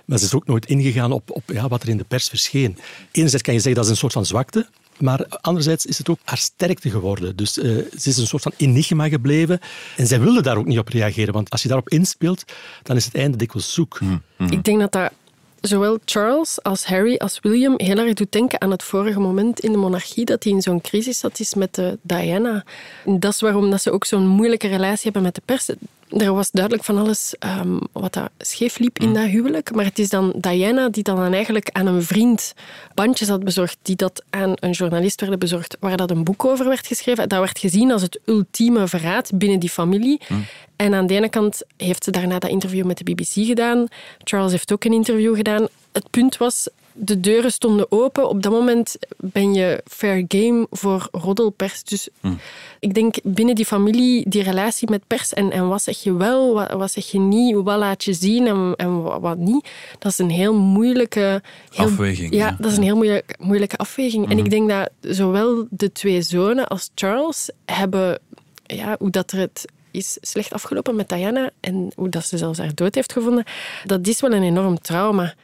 maar 0.04 0.18
ze 0.18 0.24
is 0.24 0.34
ook 0.34 0.46
nooit 0.46 0.66
ingegaan 0.66 1.12
op, 1.12 1.30
op 1.30 1.42
ja, 1.46 1.68
wat 1.68 1.82
er 1.82 1.88
in 1.88 1.96
de 1.96 2.04
pers 2.04 2.28
verscheen. 2.28 2.78
Enerzijds 3.12 3.44
kan 3.44 3.54
je 3.54 3.60
zeggen 3.60 3.76
dat 3.76 3.84
is 3.84 3.90
een 3.90 3.96
soort 3.96 4.12
van 4.12 4.26
zwakte, 4.26 4.68
maar 5.00 5.26
anderzijds 5.40 5.86
is 5.86 5.98
het 5.98 6.08
ook 6.08 6.18
haar 6.24 6.38
sterkte 6.38 6.90
geworden. 6.90 7.36
Dus 7.36 7.58
uh, 7.58 7.64
ze 7.98 8.08
is 8.08 8.16
een 8.16 8.26
soort 8.26 8.42
van 8.42 8.52
enigma 8.56 9.08
gebleven. 9.08 9.60
En 9.96 10.06
zij 10.06 10.20
wilde 10.20 10.42
daar 10.42 10.56
ook 10.56 10.66
niet 10.66 10.78
op 10.78 10.88
reageren. 10.88 11.34
Want 11.34 11.50
als 11.50 11.62
je 11.62 11.68
daarop 11.68 11.88
inspeelt, 11.88 12.44
dan 12.82 12.96
is 12.96 13.04
het 13.04 13.14
einde 13.14 13.36
dikwijls 13.36 13.72
zoek. 13.72 14.00
Mm, 14.00 14.22
mm. 14.36 14.50
Ik 14.50 14.64
denk 14.64 14.80
dat 14.80 14.92
dat 14.92 15.12
zowel 15.60 15.98
Charles 16.04 16.62
als 16.62 16.84
Harry 16.84 17.16
als 17.16 17.38
William 17.42 17.74
heel 17.76 17.98
erg 17.98 18.14
doet 18.14 18.32
denken 18.32 18.60
aan 18.60 18.70
het 18.70 18.82
vorige 18.82 19.20
moment 19.20 19.60
in 19.60 19.72
de 19.72 19.78
monarchie 19.78 20.24
dat 20.24 20.44
hij 20.44 20.52
in 20.52 20.62
zo'n 20.62 20.80
crisis 20.80 21.18
zat 21.18 21.40
is 21.40 21.54
met 21.54 21.74
de 21.74 21.98
Diana. 22.02 22.64
En 23.04 23.20
dat 23.20 23.32
is 23.32 23.40
waarom 23.40 23.70
dat 23.70 23.82
ze 23.82 23.90
ook 23.90 24.04
zo'n 24.04 24.26
moeilijke 24.26 24.68
relatie 24.68 25.02
hebben 25.02 25.22
met 25.22 25.34
de 25.34 25.42
pers 25.44 25.68
er 26.08 26.34
was 26.34 26.50
duidelijk 26.50 26.84
van 26.84 26.98
alles 26.98 27.34
um, 27.60 27.80
wat 27.92 28.12
dat 28.12 28.30
scheef 28.38 28.78
liep 28.78 28.98
in 28.98 29.08
mm. 29.08 29.14
dat 29.14 29.24
huwelijk. 29.24 29.74
Maar 29.74 29.84
het 29.84 29.98
is 29.98 30.08
dan 30.08 30.34
Diana 30.36 30.88
die 30.88 31.02
dan 31.02 31.32
eigenlijk 31.32 31.70
aan 31.72 31.86
een 31.86 32.02
vriend 32.02 32.54
bandjes 32.94 33.28
had 33.28 33.44
bezorgd, 33.44 33.78
die 33.82 33.96
dat 33.96 34.22
aan 34.30 34.52
een 34.54 34.70
journalist 34.70 35.20
werden 35.20 35.38
bezorgd, 35.38 35.76
waar 35.80 35.96
dat 35.96 36.10
een 36.10 36.24
boek 36.24 36.44
over 36.44 36.68
werd 36.68 36.86
geschreven. 36.86 37.28
Dat 37.28 37.38
werd 37.38 37.58
gezien 37.58 37.92
als 37.92 38.02
het 38.02 38.20
ultieme 38.24 38.88
verraad 38.88 39.30
binnen 39.34 39.58
die 39.58 39.70
familie. 39.70 40.20
Mm. 40.28 40.44
En 40.76 40.94
aan 40.94 41.06
de 41.06 41.14
ene 41.14 41.28
kant 41.28 41.62
heeft 41.76 42.04
ze 42.04 42.10
daarna 42.10 42.38
dat 42.38 42.50
interview 42.50 42.84
met 42.84 42.98
de 42.98 43.04
BBC 43.04 43.46
gedaan. 43.46 43.86
Charles 44.24 44.50
heeft 44.50 44.72
ook 44.72 44.84
een 44.84 44.92
interview 44.92 45.36
gedaan. 45.36 45.68
Het 45.92 46.10
punt 46.10 46.36
was, 46.36 46.68
de 47.00 47.20
deuren 47.20 47.52
stonden 47.52 47.86
open. 47.92 48.28
Op 48.28 48.42
dat 48.42 48.52
moment 48.52 48.96
ben 49.16 49.54
je 49.54 49.82
fair 49.84 50.24
game 50.28 50.66
voor 50.70 51.08
roddelpers. 51.12 51.84
Dus 51.84 52.08
hm. 52.20 52.32
ik 52.78 52.94
denk 52.94 53.16
binnen 53.22 53.54
die 53.54 53.64
familie, 53.64 54.28
die 54.28 54.42
relatie 54.42 54.90
met 54.90 55.06
pers 55.06 55.32
en, 55.32 55.50
en 55.50 55.68
wat 55.68 55.82
zeg 55.82 56.02
je 56.02 56.16
wel, 56.16 56.54
wat, 56.54 56.72
wat 56.72 56.92
zeg 56.92 57.06
je 57.06 57.18
niet, 57.18 57.54
wat 57.54 57.78
laat 57.78 58.04
je 58.04 58.12
zien 58.12 58.46
en, 58.46 58.74
en 58.76 59.02
wat, 59.20 59.38
niet, 59.38 59.68
dat 59.98 60.12
is 60.12 60.18
een 60.18 60.30
heel 60.30 60.54
moeilijke... 60.54 61.42
afweging. 61.76 62.34
Ja, 62.34 62.56
dat 62.58 62.70
is 62.70 62.76
een 62.76 62.82
heel 62.82 62.96
moeilijke, 62.96 63.34
moeilijke 63.38 63.76
afweging. 63.76 64.30
En 64.30 64.38
hm. 64.38 64.44
ik 64.44 64.50
denk 64.50 64.68
dat 64.68 64.90
zowel 65.00 65.66
de 65.70 65.92
twee 65.92 66.22
zonen 66.22 66.68
als 66.68 66.90
Charles 66.94 67.50
hebben, 67.64 68.18
ja, 68.66 68.96
hoe 68.98 69.10
dat 69.10 69.32
er 69.32 69.38
het 69.38 69.64
is 69.90 70.18
slecht 70.20 70.52
afgelopen 70.52 70.96
met 70.96 71.08
Diana 71.08 71.50
en 71.60 71.92
hoe 71.94 72.08
dat 72.08 72.24
ze 72.24 72.38
zelfs 72.38 72.58
haar 72.58 72.74
dood 72.74 72.94
heeft 72.94 73.12
gevonden, 73.12 73.44
dat 73.84 74.06
is 74.06 74.20
wel 74.20 74.32
een 74.32 74.42
enorm 74.42 74.80
trauma. 74.80 75.34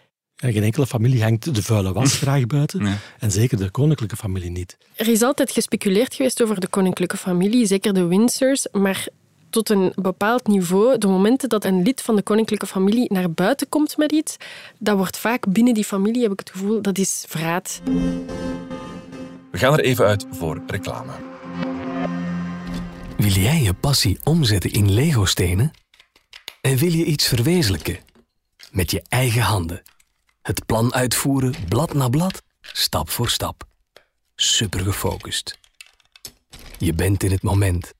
Ja, 0.45 0.53
geen 0.53 0.63
enkele 0.63 0.87
familie 0.87 1.23
hangt 1.23 1.55
de 1.55 1.63
vuile 1.63 1.93
was 1.93 2.17
graag 2.17 2.47
buiten. 2.47 2.99
En 3.19 3.31
zeker 3.31 3.59
de 3.59 3.71
koninklijke 3.71 4.17
familie 4.17 4.51
niet. 4.51 4.77
Er 4.95 5.09
is 5.09 5.23
altijd 5.23 5.51
gespeculeerd 5.51 6.15
geweest 6.15 6.43
over 6.43 6.61
de 6.61 6.67
koninklijke 6.67 7.17
familie, 7.17 7.67
zeker 7.67 7.95
de 7.95 8.07
Windsors. 8.07 8.67
Maar 8.73 9.09
tot 9.51 9.71
een 9.71 9.93
bepaald 9.95 10.47
niveau, 10.47 10.99
de 10.99 11.07
momenten 11.07 11.49
dat 11.49 11.65
een 11.65 11.83
lid 11.83 12.03
van 12.03 12.17
de 12.17 12.23
koninklijke 12.23 12.67
familie 12.67 13.13
naar 13.13 13.31
buiten 13.31 13.69
komt 13.69 13.97
met 13.97 14.13
iets, 14.13 14.37
dat 14.79 14.97
wordt 14.97 15.17
vaak 15.17 15.53
binnen 15.53 15.75
die 15.75 15.85
familie, 15.85 16.23
heb 16.23 16.33
ik 16.33 16.39
het 16.39 16.51
gevoel, 16.51 16.83
dat 16.83 16.99
is 16.99 17.25
verraad. 17.29 17.81
We 19.51 19.59
gaan 19.59 19.73
er 19.73 19.85
even 19.85 20.07
uit 20.07 20.27
voor 20.31 20.63
reclame. 20.67 21.13
Wil 23.17 23.33
jij 23.33 23.63
je 23.63 23.75
passie 23.75 24.19
omzetten 24.25 24.73
in 24.73 24.93
Lego-stenen? 24.93 25.71
En 26.61 26.77
wil 26.77 26.93
je 26.93 27.05
iets 27.05 27.27
verwezenlijken? 27.27 27.99
Met 28.71 28.91
je 28.91 29.03
eigen 29.09 29.43
handen? 29.43 29.83
Het 30.45 30.67
plan 30.67 30.95
uitvoeren, 30.95 31.55
blad 31.69 31.95
na 31.95 32.09
blad, 32.09 32.43
stap 32.61 33.11
voor 33.11 33.29
stap. 33.29 33.65
Super 34.35 34.81
gefocust. 34.81 35.59
Je 36.79 36.93
bent 36.93 37.23
in 37.23 37.31
het 37.31 37.43
moment. 37.43 37.93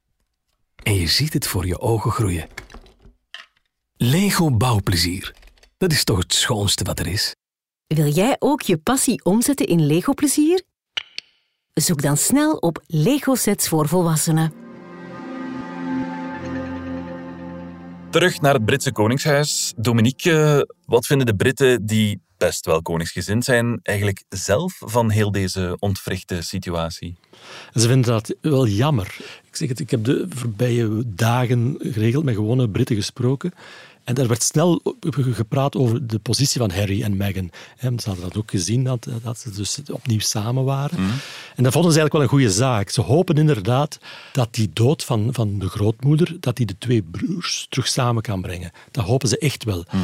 En 0.83 0.95
je 0.95 1.07
ziet 1.07 1.33
het 1.33 1.47
voor 1.47 1.67
je 1.67 1.81
ogen 1.81 2.11
groeien. 2.11 2.49
Lego 3.97 4.51
bouwplezier. 4.51 5.35
Dat 5.77 5.93
is 5.93 6.05
toch 6.05 6.19
het 6.19 6.35
schoonste 6.35 6.85
wat 6.85 6.99
er 6.99 7.07
is? 7.07 7.35
Wil 7.87 8.07
jij 8.07 8.37
ook 8.39 8.63
je 8.63 8.77
passie 8.77 9.25
omzetten 9.25 9.67
in 9.67 9.87
Lego 9.87 10.13
plezier? 10.13 10.63
Zoek 11.75 12.03
dan 12.03 12.17
snel 12.17 12.57
op 12.57 12.83
Lego 12.87 13.35
sets 13.35 13.69
voor 13.69 13.89
volwassenen. 13.89 14.53
Terug 18.11 18.41
naar 18.41 18.55
het 18.55 18.65
Britse 18.65 18.93
Koningshuis. 18.93 19.73
Dominique, 19.77 20.69
wat 20.87 21.07
vinden 21.07 21.27
de 21.27 21.37
Britten 21.37 21.87
die 21.87 22.23
best 22.45 22.67
wel 22.67 22.83
koningsgezind 22.83 23.45
zijn, 23.45 23.81
eigenlijk 23.83 24.25
zelf 24.29 24.77
van 24.79 25.11
heel 25.11 25.33
deze 25.33 25.77
ontwrichte 25.79 26.43
situatie? 26.43 27.17
Ze 27.75 27.89
vinden 27.89 28.13
dat 28.13 28.35
wel 28.41 28.67
jammer. 28.67 29.17
Ik, 29.45 29.57
zeg 29.57 29.69
het, 29.69 29.81
ik 29.81 29.91
heb 29.91 30.05
de 30.05 30.27
voorbije 30.29 31.03
dagen 31.07 31.77
geregeld 31.79 32.25
met 32.25 32.35
gewone 32.35 32.69
Britten 32.69 32.97
gesproken. 32.97 33.53
En 34.05 34.15
er 34.15 34.29
werd 34.29 34.43
snel 34.43 34.83
gepraat 35.11 35.77
over 35.77 36.07
de 36.07 36.19
positie 36.19 36.61
van 36.61 36.71
Harry 36.71 37.03
en 37.03 37.17
Meghan. 37.17 37.51
Ze 37.81 38.09
hadden 38.09 38.25
dat 38.25 38.37
ook 38.37 38.51
gezien, 38.51 38.85
dat, 38.85 39.09
dat 39.23 39.39
ze 39.39 39.51
dus 39.51 39.79
opnieuw 39.91 40.19
samen 40.19 40.65
waren. 40.65 41.01
Mhm. 41.01 41.13
En 41.55 41.63
dat 41.63 41.73
vonden 41.73 41.93
ze 41.93 41.99
eigenlijk 41.99 42.13
wel 42.13 42.23
een 42.23 42.29
goede 42.29 42.51
zaak. 42.51 42.91
Ze 42.91 43.01
hopen 43.01 43.37
inderdaad 43.37 43.99
dat 44.33 44.55
die 44.55 44.71
dood 44.73 45.05
van, 45.05 45.29
van 45.33 45.59
de 45.59 45.69
grootmoeder, 45.69 46.37
dat 46.41 46.57
die 46.57 46.67
de 46.67 46.79
twee 46.79 47.03
broers 47.03 47.67
terug 47.69 47.89
samen 47.89 48.23
kan 48.23 48.43
brengen. 48.43 48.71
Dat 48.91 49.05
hopen 49.05 49.29
ze 49.29 49.39
echt 49.39 49.65
wel. 49.65 49.85
Mhm. 49.91 50.03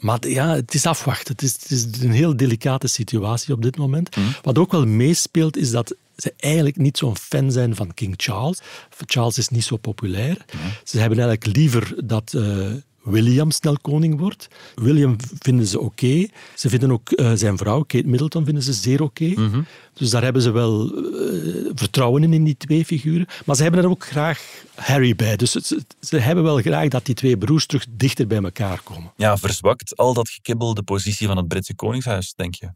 Maar 0.00 0.28
ja, 0.28 0.54
het 0.54 0.74
is 0.74 0.86
afwachten. 0.86 1.32
Het 1.32 1.42
is, 1.42 1.52
het 1.52 1.70
is, 1.70 2.02
een 2.02 2.10
heel 2.10 2.36
delicate 2.36 2.88
situatie 2.88 3.54
op 3.54 3.62
dit 3.62 3.76
moment. 3.76 4.16
Mhm. 4.16 4.26
Wat 4.42 4.58
ook 4.58 4.72
wel 4.72 4.86
meespeelt, 4.86 5.56
is 5.56 5.70
dat 5.70 5.94
ze 6.16 6.34
eigenlijk 6.36 6.76
niet 6.76 6.98
zo'n 6.98 7.16
fan 7.16 7.52
zijn 7.52 7.76
van 7.76 7.94
King 7.94 8.14
Charles. 8.16 8.60
Charles 9.06 9.38
is 9.38 9.48
niet 9.48 9.64
zo 9.64 9.76
populair. 9.76 10.36
Ze 10.84 10.98
hebben 10.98 11.18
eigenlijk 11.18 11.56
liever 11.56 12.06
dat... 12.06 12.32
Uh, 12.36 12.72
William 13.10 13.50
snel 13.50 13.76
koning 13.82 14.18
wordt. 14.18 14.48
William 14.74 15.16
vinden 15.38 15.66
ze 15.66 15.80
oké. 15.80 16.26
Ze 16.54 16.68
vinden 16.68 16.90
ook 16.90 17.10
uh, 17.10 17.32
zijn 17.34 17.56
vrouw, 17.56 17.82
Kate 17.82 18.06
Middleton, 18.06 18.44
vinden 18.44 18.62
ze 18.62 18.72
zeer 18.72 19.02
oké. 19.02 19.24
Mhm. 19.24 19.60
Dus 19.92 20.10
daar 20.10 20.22
hebben 20.22 20.42
ze 20.42 20.50
wel 20.50 20.98
uh, 20.98 21.70
vertrouwen 21.74 22.22
in, 22.22 22.32
in 22.32 22.44
die 22.44 22.56
twee 22.56 22.84
figuren. 22.84 23.26
Maar 23.44 23.56
ze 23.56 23.62
hebben 23.62 23.82
er 23.82 23.90
ook 23.90 24.06
graag 24.06 24.64
Harry 24.74 25.16
bij. 25.16 25.36
Dus 25.36 25.50
ze, 25.50 25.82
ze, 26.00 26.18
hebben 26.18 26.44
wel 26.44 26.56
graag 26.56 26.88
dat 26.88 27.06
die 27.06 27.14
twee 27.14 27.36
broers 27.36 27.66
terug 27.66 27.86
dichter 27.90 28.26
bij 28.26 28.42
elkaar 28.42 28.80
komen. 28.82 29.12
Ja, 29.16 29.36
verzwakt 29.36 29.96
al 29.96 30.14
dat 30.14 30.28
gekibbel 30.28 30.74
de 30.74 30.82
positie 30.82 31.26
van 31.26 31.36
het 31.36 31.48
Britse 31.48 31.74
Koningshuis, 31.74 32.32
denk 32.36 32.54
je? 32.54 32.68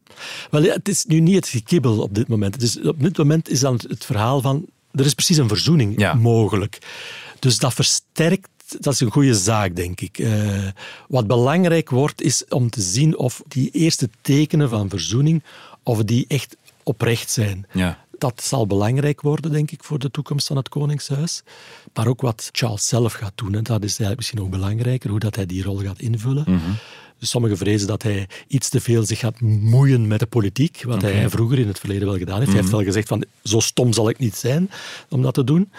Wel, 0.50 0.62
ja, 0.62 0.72
het 0.72 0.88
is 0.88 1.04
nu 1.04 1.20
niet 1.20 1.34
het 1.34 1.48
gekibbel 1.48 2.02
op 2.02 2.14
dit 2.14 2.28
moment. 2.28 2.62
Is, 2.62 2.80
op 2.80 3.00
dit 3.00 3.18
moment 3.18 3.48
is 3.48 3.60
dan 3.60 3.80
het 3.88 4.04
verhaal 4.04 4.40
van... 4.40 4.66
Er 4.92 5.04
is 5.04 5.14
precies 5.14 5.36
een 5.36 5.48
verzoening 5.48 6.12
mogelijk. 6.20 6.78
Dus 7.38 7.58
dat 7.58 7.74
versterkt 7.74 8.48
dat 8.66 8.92
is 8.92 9.00
een 9.00 9.10
goede 9.10 9.34
zaak, 9.34 9.76
denk 9.76 10.00
ik. 10.00 10.18
Uh, 10.18 10.68
wat 11.08 11.26
belangrijk 11.26 11.90
wordt, 11.90 12.22
is 12.22 12.44
om 12.48 12.70
te 12.70 12.80
zien 12.80 13.18
of 13.18 13.42
die 13.48 13.70
eerste 13.70 14.08
tekenen 14.20 14.68
van 14.68 14.88
verzoening, 14.88 15.42
of 15.82 16.04
die 16.04 16.24
echt 16.28 16.56
oprecht 16.82 17.30
zijn. 17.30 17.66
Ja. 17.72 18.02
Dat 18.18 18.42
zal 18.42 18.66
belangrijk 18.66 19.20
worden, 19.20 19.52
denk 19.52 19.70
ik, 19.70 19.84
voor 19.84 19.98
de 19.98 20.10
toekomst 20.10 20.46
van 20.46 20.56
het 20.56 20.68
Koningshuis. 20.68 21.42
Maar 21.94 22.06
ook 22.06 22.20
wat 22.20 22.48
Charles 22.52 22.88
zelf 22.88 23.12
gaat 23.12 23.32
doen, 23.34 23.54
en 23.54 23.62
dat 23.62 23.82
is 23.82 23.98
eigenlijk 23.98 24.16
misschien 24.16 24.38
nog 24.38 24.48
belangrijker, 24.48 25.10
hoe 25.10 25.18
dat 25.18 25.36
hij 25.36 25.46
die 25.46 25.62
rol 25.62 25.76
gaat 25.76 26.00
invullen. 26.00 26.44
Mm 26.46 26.58
-hmm. 26.58 26.76
dus 27.18 27.30
sommigen 27.30 27.56
vrezen 27.56 27.86
dat 27.86 28.02
hij 28.02 28.28
iets 28.48 28.68
te 28.68 28.80
veel 28.80 29.04
zich 29.04 29.18
gaat 29.18 29.40
moeien 29.40 30.06
met 30.06 30.18
de 30.18 30.26
politiek, 30.26 30.82
wat 30.84 31.02
hij 31.02 31.30
vroeger 31.30 31.58
in 31.58 31.66
het 31.66 31.78
verleden 31.78 32.08
wel 32.08 32.18
gedaan 32.18 32.38
heeft. 32.38 32.50
Hij 32.50 32.60
heeft 32.60 32.72
mhm. 32.72 32.76
wel 32.76 32.86
gezegd 32.86 33.08
van, 33.08 33.24
zo 33.42 33.60
stom 33.60 33.92
zal 33.92 34.08
ik 34.08 34.18
niet 34.18 34.36
zijn 34.36 34.70
om 35.08 35.22
dat 35.22 35.34
te 35.34 35.44
doen. 35.44 35.70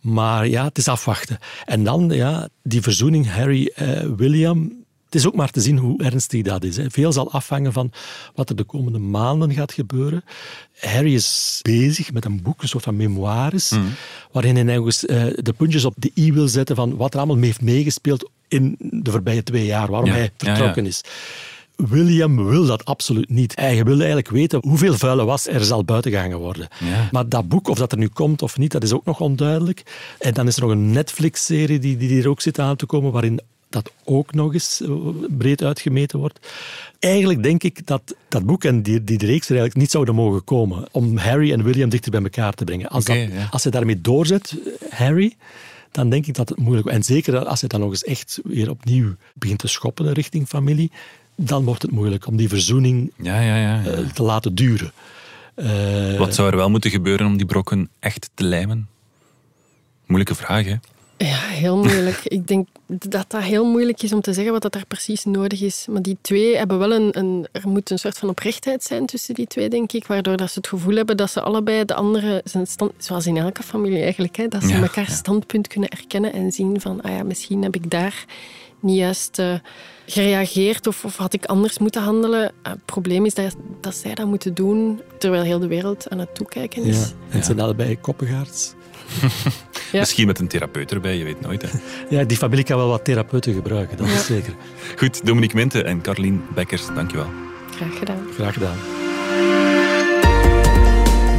Maar 0.00 0.48
ja, 0.48 0.64
het 0.64 0.78
is 0.78 0.88
afwachten. 0.88 1.38
En 1.64 1.84
dan 1.84 2.08
ja, 2.08 2.48
die 2.62 2.82
verzoening 2.82 3.30
Harry-William. 3.30 4.62
Eh, 4.62 4.78
het 5.04 5.20
is 5.20 5.26
ook 5.26 5.34
maar 5.34 5.50
te 5.50 5.60
zien 5.60 5.78
hoe 5.78 6.02
ernstig 6.02 6.42
dat 6.42 6.64
is. 6.64 6.76
Hè. 6.76 6.90
Veel 6.90 7.12
zal 7.12 7.32
afhangen 7.32 7.72
van 7.72 7.92
wat 8.34 8.48
er 8.48 8.56
de 8.56 8.64
komende 8.64 8.98
maanden 8.98 9.52
gaat 9.52 9.72
gebeuren. 9.72 10.24
Harry 10.78 11.14
is 11.14 11.58
bezig 11.62 12.12
met 12.12 12.24
een 12.24 12.42
boek, 12.42 12.62
een 12.62 12.68
soort 12.68 12.84
van 12.84 12.96
memoires, 12.96 13.70
mm. 13.70 13.94
waarin 14.32 14.54
hij 14.54 14.64
nou 14.64 14.84
eens, 14.84 15.04
uh, 15.04 15.24
de 15.34 15.52
puntjes 15.52 15.84
op 15.84 15.94
de 15.96 16.10
i 16.14 16.32
wil 16.32 16.48
zetten 16.48 16.76
van 16.76 16.96
wat 16.96 17.12
er 17.12 17.18
allemaal 17.18 17.36
mee 17.36 17.46
heeft 17.46 17.60
meegespeeld 17.60 18.30
in 18.48 18.76
de 18.78 19.10
voorbije 19.10 19.42
twee 19.42 19.64
jaar, 19.64 19.90
waarom 19.90 20.10
hij 20.10 20.30
vertrokken 20.36 20.86
is. 20.86 21.02
William 21.88 22.46
wil 22.46 22.66
dat 22.66 22.84
absoluut 22.84 23.28
niet. 23.28 23.56
Hij 23.56 23.84
wil 23.84 23.98
eigenlijk 23.98 24.28
weten 24.28 24.58
hoeveel 24.62 24.94
vuile 24.94 25.24
was 25.24 25.46
er 25.46 25.64
zal 25.64 25.84
buiten 25.84 26.10
gehangen 26.10 26.38
worden. 26.38 26.68
Maar 27.10 27.28
dat 27.28 27.48
boek, 27.48 27.68
of 27.68 27.78
dat 27.78 27.92
er 27.92 27.98
nu 27.98 28.08
komt 28.08 28.42
of 28.42 28.58
niet, 28.58 28.72
dat 28.72 28.82
is 28.82 28.92
ook 28.92 29.04
nog 29.04 29.20
onduidelijk. 29.20 29.82
En 30.18 30.34
dan 30.34 30.46
is 30.46 30.56
er 30.56 30.62
nog 30.62 30.70
een 30.70 30.90
Netflix-serie 30.90 31.78
die, 31.78 31.96
die 31.96 32.22
er 32.22 32.28
ook 32.28 32.40
zit 32.40 32.58
aan 32.58 32.76
te 32.76 32.86
komen, 32.86 33.12
waarin 33.12 33.40
dat 33.68 33.92
ook 34.04 34.34
nog 34.34 34.52
eens 34.52 34.80
eh, 34.80 34.90
breed 35.28 35.62
uitgemeten 35.62 36.18
wordt. 36.18 36.48
Eigenlijk 36.98 37.42
denk 37.42 37.62
ik 37.62 37.86
dat 37.86 38.14
dat 38.28 38.44
boek 38.46 38.64
en 38.64 38.82
die, 38.82 39.04
die 39.04 39.18
reeks 39.18 39.44
er 39.44 39.50
eigenlijk 39.50 39.76
niet 39.76 39.90
zouden 39.90 40.14
mogen 40.14 40.44
komen 40.44 40.84
om 40.90 41.16
Harry 41.16 41.52
en 41.52 41.62
William 41.62 41.88
dichter 41.88 42.10
bij 42.10 42.22
elkaar 42.22 42.52
te 42.52 42.64
brengen. 42.64 42.88
Als, 42.88 43.04
okay, 43.04 43.28
dat, 43.28 43.50
als 43.50 43.62
hij 43.62 43.72
daarmee 43.72 44.00
doorzet, 44.00 44.54
Harry, 44.90 45.36
dan 45.90 46.10
denk 46.10 46.26
ik 46.26 46.34
dat 46.34 46.48
het 46.48 46.58
moeilijk 46.58 46.88
wordt. 46.88 46.98
En 46.98 47.14
zeker 47.14 47.44
als 47.44 47.60
hij 47.60 47.68
dan 47.68 47.80
nog 47.80 47.90
eens 47.90 48.04
echt 48.04 48.40
weer 48.44 48.70
opnieuw 48.70 49.14
begint 49.34 49.58
te 49.58 49.68
schoppen 49.68 50.12
richting 50.12 50.48
familie, 50.48 50.90
dan 51.34 51.64
wordt 51.64 51.82
het 51.82 51.90
moeilijk 51.90 52.26
om 52.26 52.36
die 52.36 52.48
verzoening 52.48 53.12
ja, 53.16 53.40
ja, 53.40 53.56
ja, 53.56 53.82
uh, 53.86 54.08
te 54.08 54.22
laten 54.22 54.54
duren. 54.54 54.92
Uh, 55.56 56.18
Wat 56.18 56.34
zou 56.34 56.50
er 56.50 56.56
wel 56.56 56.70
moeten 56.70 56.90
gebeuren 56.90 57.26
om 57.26 57.36
die 57.36 57.46
brokken 57.46 57.88
echt 57.98 58.30
te 58.34 58.44
lijmen? 58.44 58.88
Moeilijke 60.06 60.34
vraag, 60.34 60.64
hè? 60.64 60.76
Ja, 61.26 61.38
heel 61.38 61.76
moeilijk. 61.76 62.20
ik 62.24 62.46
denk 62.46 62.68
dat 62.86 63.30
dat 63.30 63.42
heel 63.42 63.64
moeilijk 63.64 64.02
is 64.02 64.12
om 64.12 64.20
te 64.20 64.32
zeggen 64.32 64.52
wat 64.52 64.62
dat 64.62 64.72
daar 64.72 64.86
precies 64.86 65.24
nodig 65.24 65.60
is. 65.60 65.86
Maar 65.90 66.02
die 66.02 66.16
twee 66.20 66.56
hebben 66.56 66.78
wel 66.78 66.92
een, 66.92 67.18
een... 67.18 67.46
Er 67.52 67.68
moet 67.68 67.90
een 67.90 67.98
soort 67.98 68.18
van 68.18 68.28
oprechtheid 68.28 68.82
zijn 68.82 69.06
tussen 69.06 69.34
die 69.34 69.46
twee, 69.46 69.68
denk 69.68 69.92
ik. 69.92 70.06
Waardoor 70.06 70.36
dat 70.36 70.50
ze 70.50 70.58
het 70.58 70.68
gevoel 70.68 70.96
hebben 70.96 71.16
dat 71.16 71.30
ze 71.30 71.40
allebei 71.40 71.84
de 71.84 71.94
andere... 71.94 72.40
Zijn 72.44 72.66
stand, 72.66 72.92
zoals 72.98 73.26
in 73.26 73.36
elke 73.36 73.62
familie 73.62 74.02
eigenlijk. 74.02 74.36
Hè, 74.36 74.48
dat 74.48 74.62
ze 74.62 74.68
ja, 74.68 74.80
elkaar 74.80 75.10
standpunt 75.10 75.66
kunnen 75.66 75.88
erkennen 75.88 76.32
en 76.32 76.52
zien 76.52 76.80
van... 76.80 77.02
Ah 77.02 77.10
ja, 77.10 77.22
misschien 77.22 77.62
heb 77.62 77.74
ik 77.74 77.90
daar 77.90 78.24
niet 78.82 78.96
juist 78.96 79.38
uh, 79.38 79.54
gereageerd 80.06 80.86
of, 80.86 81.04
of, 81.04 81.16
had 81.16 81.32
ik 81.32 81.44
anders 81.44 81.78
moeten 81.78 82.02
handelen. 82.02 82.42
Uh, 82.42 82.72
het 82.72 82.84
probleem 82.84 83.26
is 83.26 83.34
dat, 83.34 83.56
dat 83.80 83.94
zij 83.94 84.14
dat 84.14 84.26
moeten 84.26 84.54
doen 84.54 85.00
terwijl 85.18 85.42
heel 85.42 85.58
de 85.58 85.66
wereld 85.66 86.10
aan 86.10 86.18
het 86.18 86.34
toekijken 86.34 86.82
is. 86.82 86.96
Ja, 86.96 87.02
en 87.02 87.36
het 87.36 87.44
zijn 87.44 87.60
allebei 87.60 87.98
koppengaards. 88.00 88.74
ja. 89.92 89.98
Misschien 89.98 90.26
met 90.26 90.38
een 90.38 90.48
therapeut 90.48 90.92
erbij, 90.92 91.16
je 91.16 91.24
weet 91.24 91.40
nooit. 91.40 91.62
Hè. 91.62 91.68
Ja, 92.08 92.24
die 92.24 92.36
familie 92.36 92.64
kan 92.64 92.76
wel 92.76 92.88
wat 92.88 93.04
therapeuten 93.04 93.54
gebruiken, 93.54 93.96
dat 93.96 94.06
is 94.06 94.26
zeker. 94.26 94.54
Goed, 94.96 95.26
Dominique 95.26 95.56
Minte 95.56 95.82
en 95.82 96.00
Carlien 96.00 96.42
Bekkers, 96.54 96.86
dankjewel. 96.94 97.28
Graag 97.76 97.98
gedaan. 97.98 98.26
Graag 98.34 98.52
gedaan. 98.52 98.76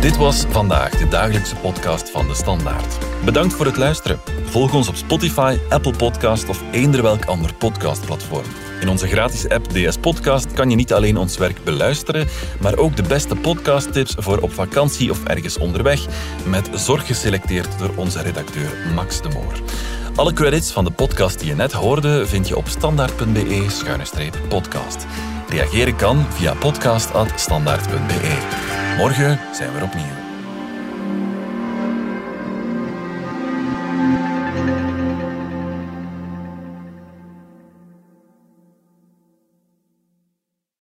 Dit 0.01 0.17
was 0.17 0.45
vandaag 0.49 0.97
de 0.97 1.07
dagelijkse 1.07 1.55
podcast 1.55 2.09
van 2.09 2.27
de 2.27 2.33
Standaard. 2.33 2.97
Bedankt 3.25 3.53
voor 3.53 3.65
het 3.65 3.77
luisteren. 3.77 4.19
Volg 4.51 4.73
ons 4.73 4.87
op 4.87 4.95
Spotify, 4.95 5.57
Apple 5.69 5.95
Podcast 5.95 6.49
of 6.49 6.63
eender 6.71 7.01
welk 7.01 7.25
ander 7.25 7.53
podcastplatform. 7.53 8.45
In 8.81 8.89
onze 8.89 9.07
gratis 9.07 9.49
app 9.49 9.69
DS 9.69 9.97
Podcast 9.97 10.53
kan 10.53 10.69
je 10.69 10.75
niet 10.75 10.93
alleen 10.93 11.17
ons 11.17 11.37
werk 11.37 11.63
beluisteren, 11.63 12.27
maar 12.61 12.77
ook 12.77 12.95
de 12.95 13.03
beste 13.03 13.35
podcasttips 13.35 14.15
voor 14.17 14.37
op 14.37 14.53
vakantie 14.53 15.11
of 15.11 15.23
ergens 15.23 15.57
onderweg, 15.57 16.05
met 16.45 16.69
zorg 16.73 17.05
geselecteerd 17.05 17.79
door 17.79 17.91
onze 17.95 18.21
redacteur 18.21 18.69
Max 18.95 19.21
de 19.21 19.29
Moor. 19.29 19.53
Alle 20.15 20.33
credits 20.33 20.71
van 20.71 20.83
de 20.83 20.91
podcast 20.91 21.39
die 21.39 21.47
je 21.47 21.55
net 21.55 21.71
hoorde 21.71 22.27
vind 22.27 22.47
je 22.47 22.57
op 22.57 22.67
standaard.be-podcast. 22.67 25.05
Reageren 25.47 25.95
kan 25.95 26.25
via 26.29 26.53
podcast.standaard.be. 26.53 28.37
Morgen 28.97 29.39
zijn 29.53 29.71
we 29.71 29.77
er 29.77 29.83
opnieuw. 29.83 30.20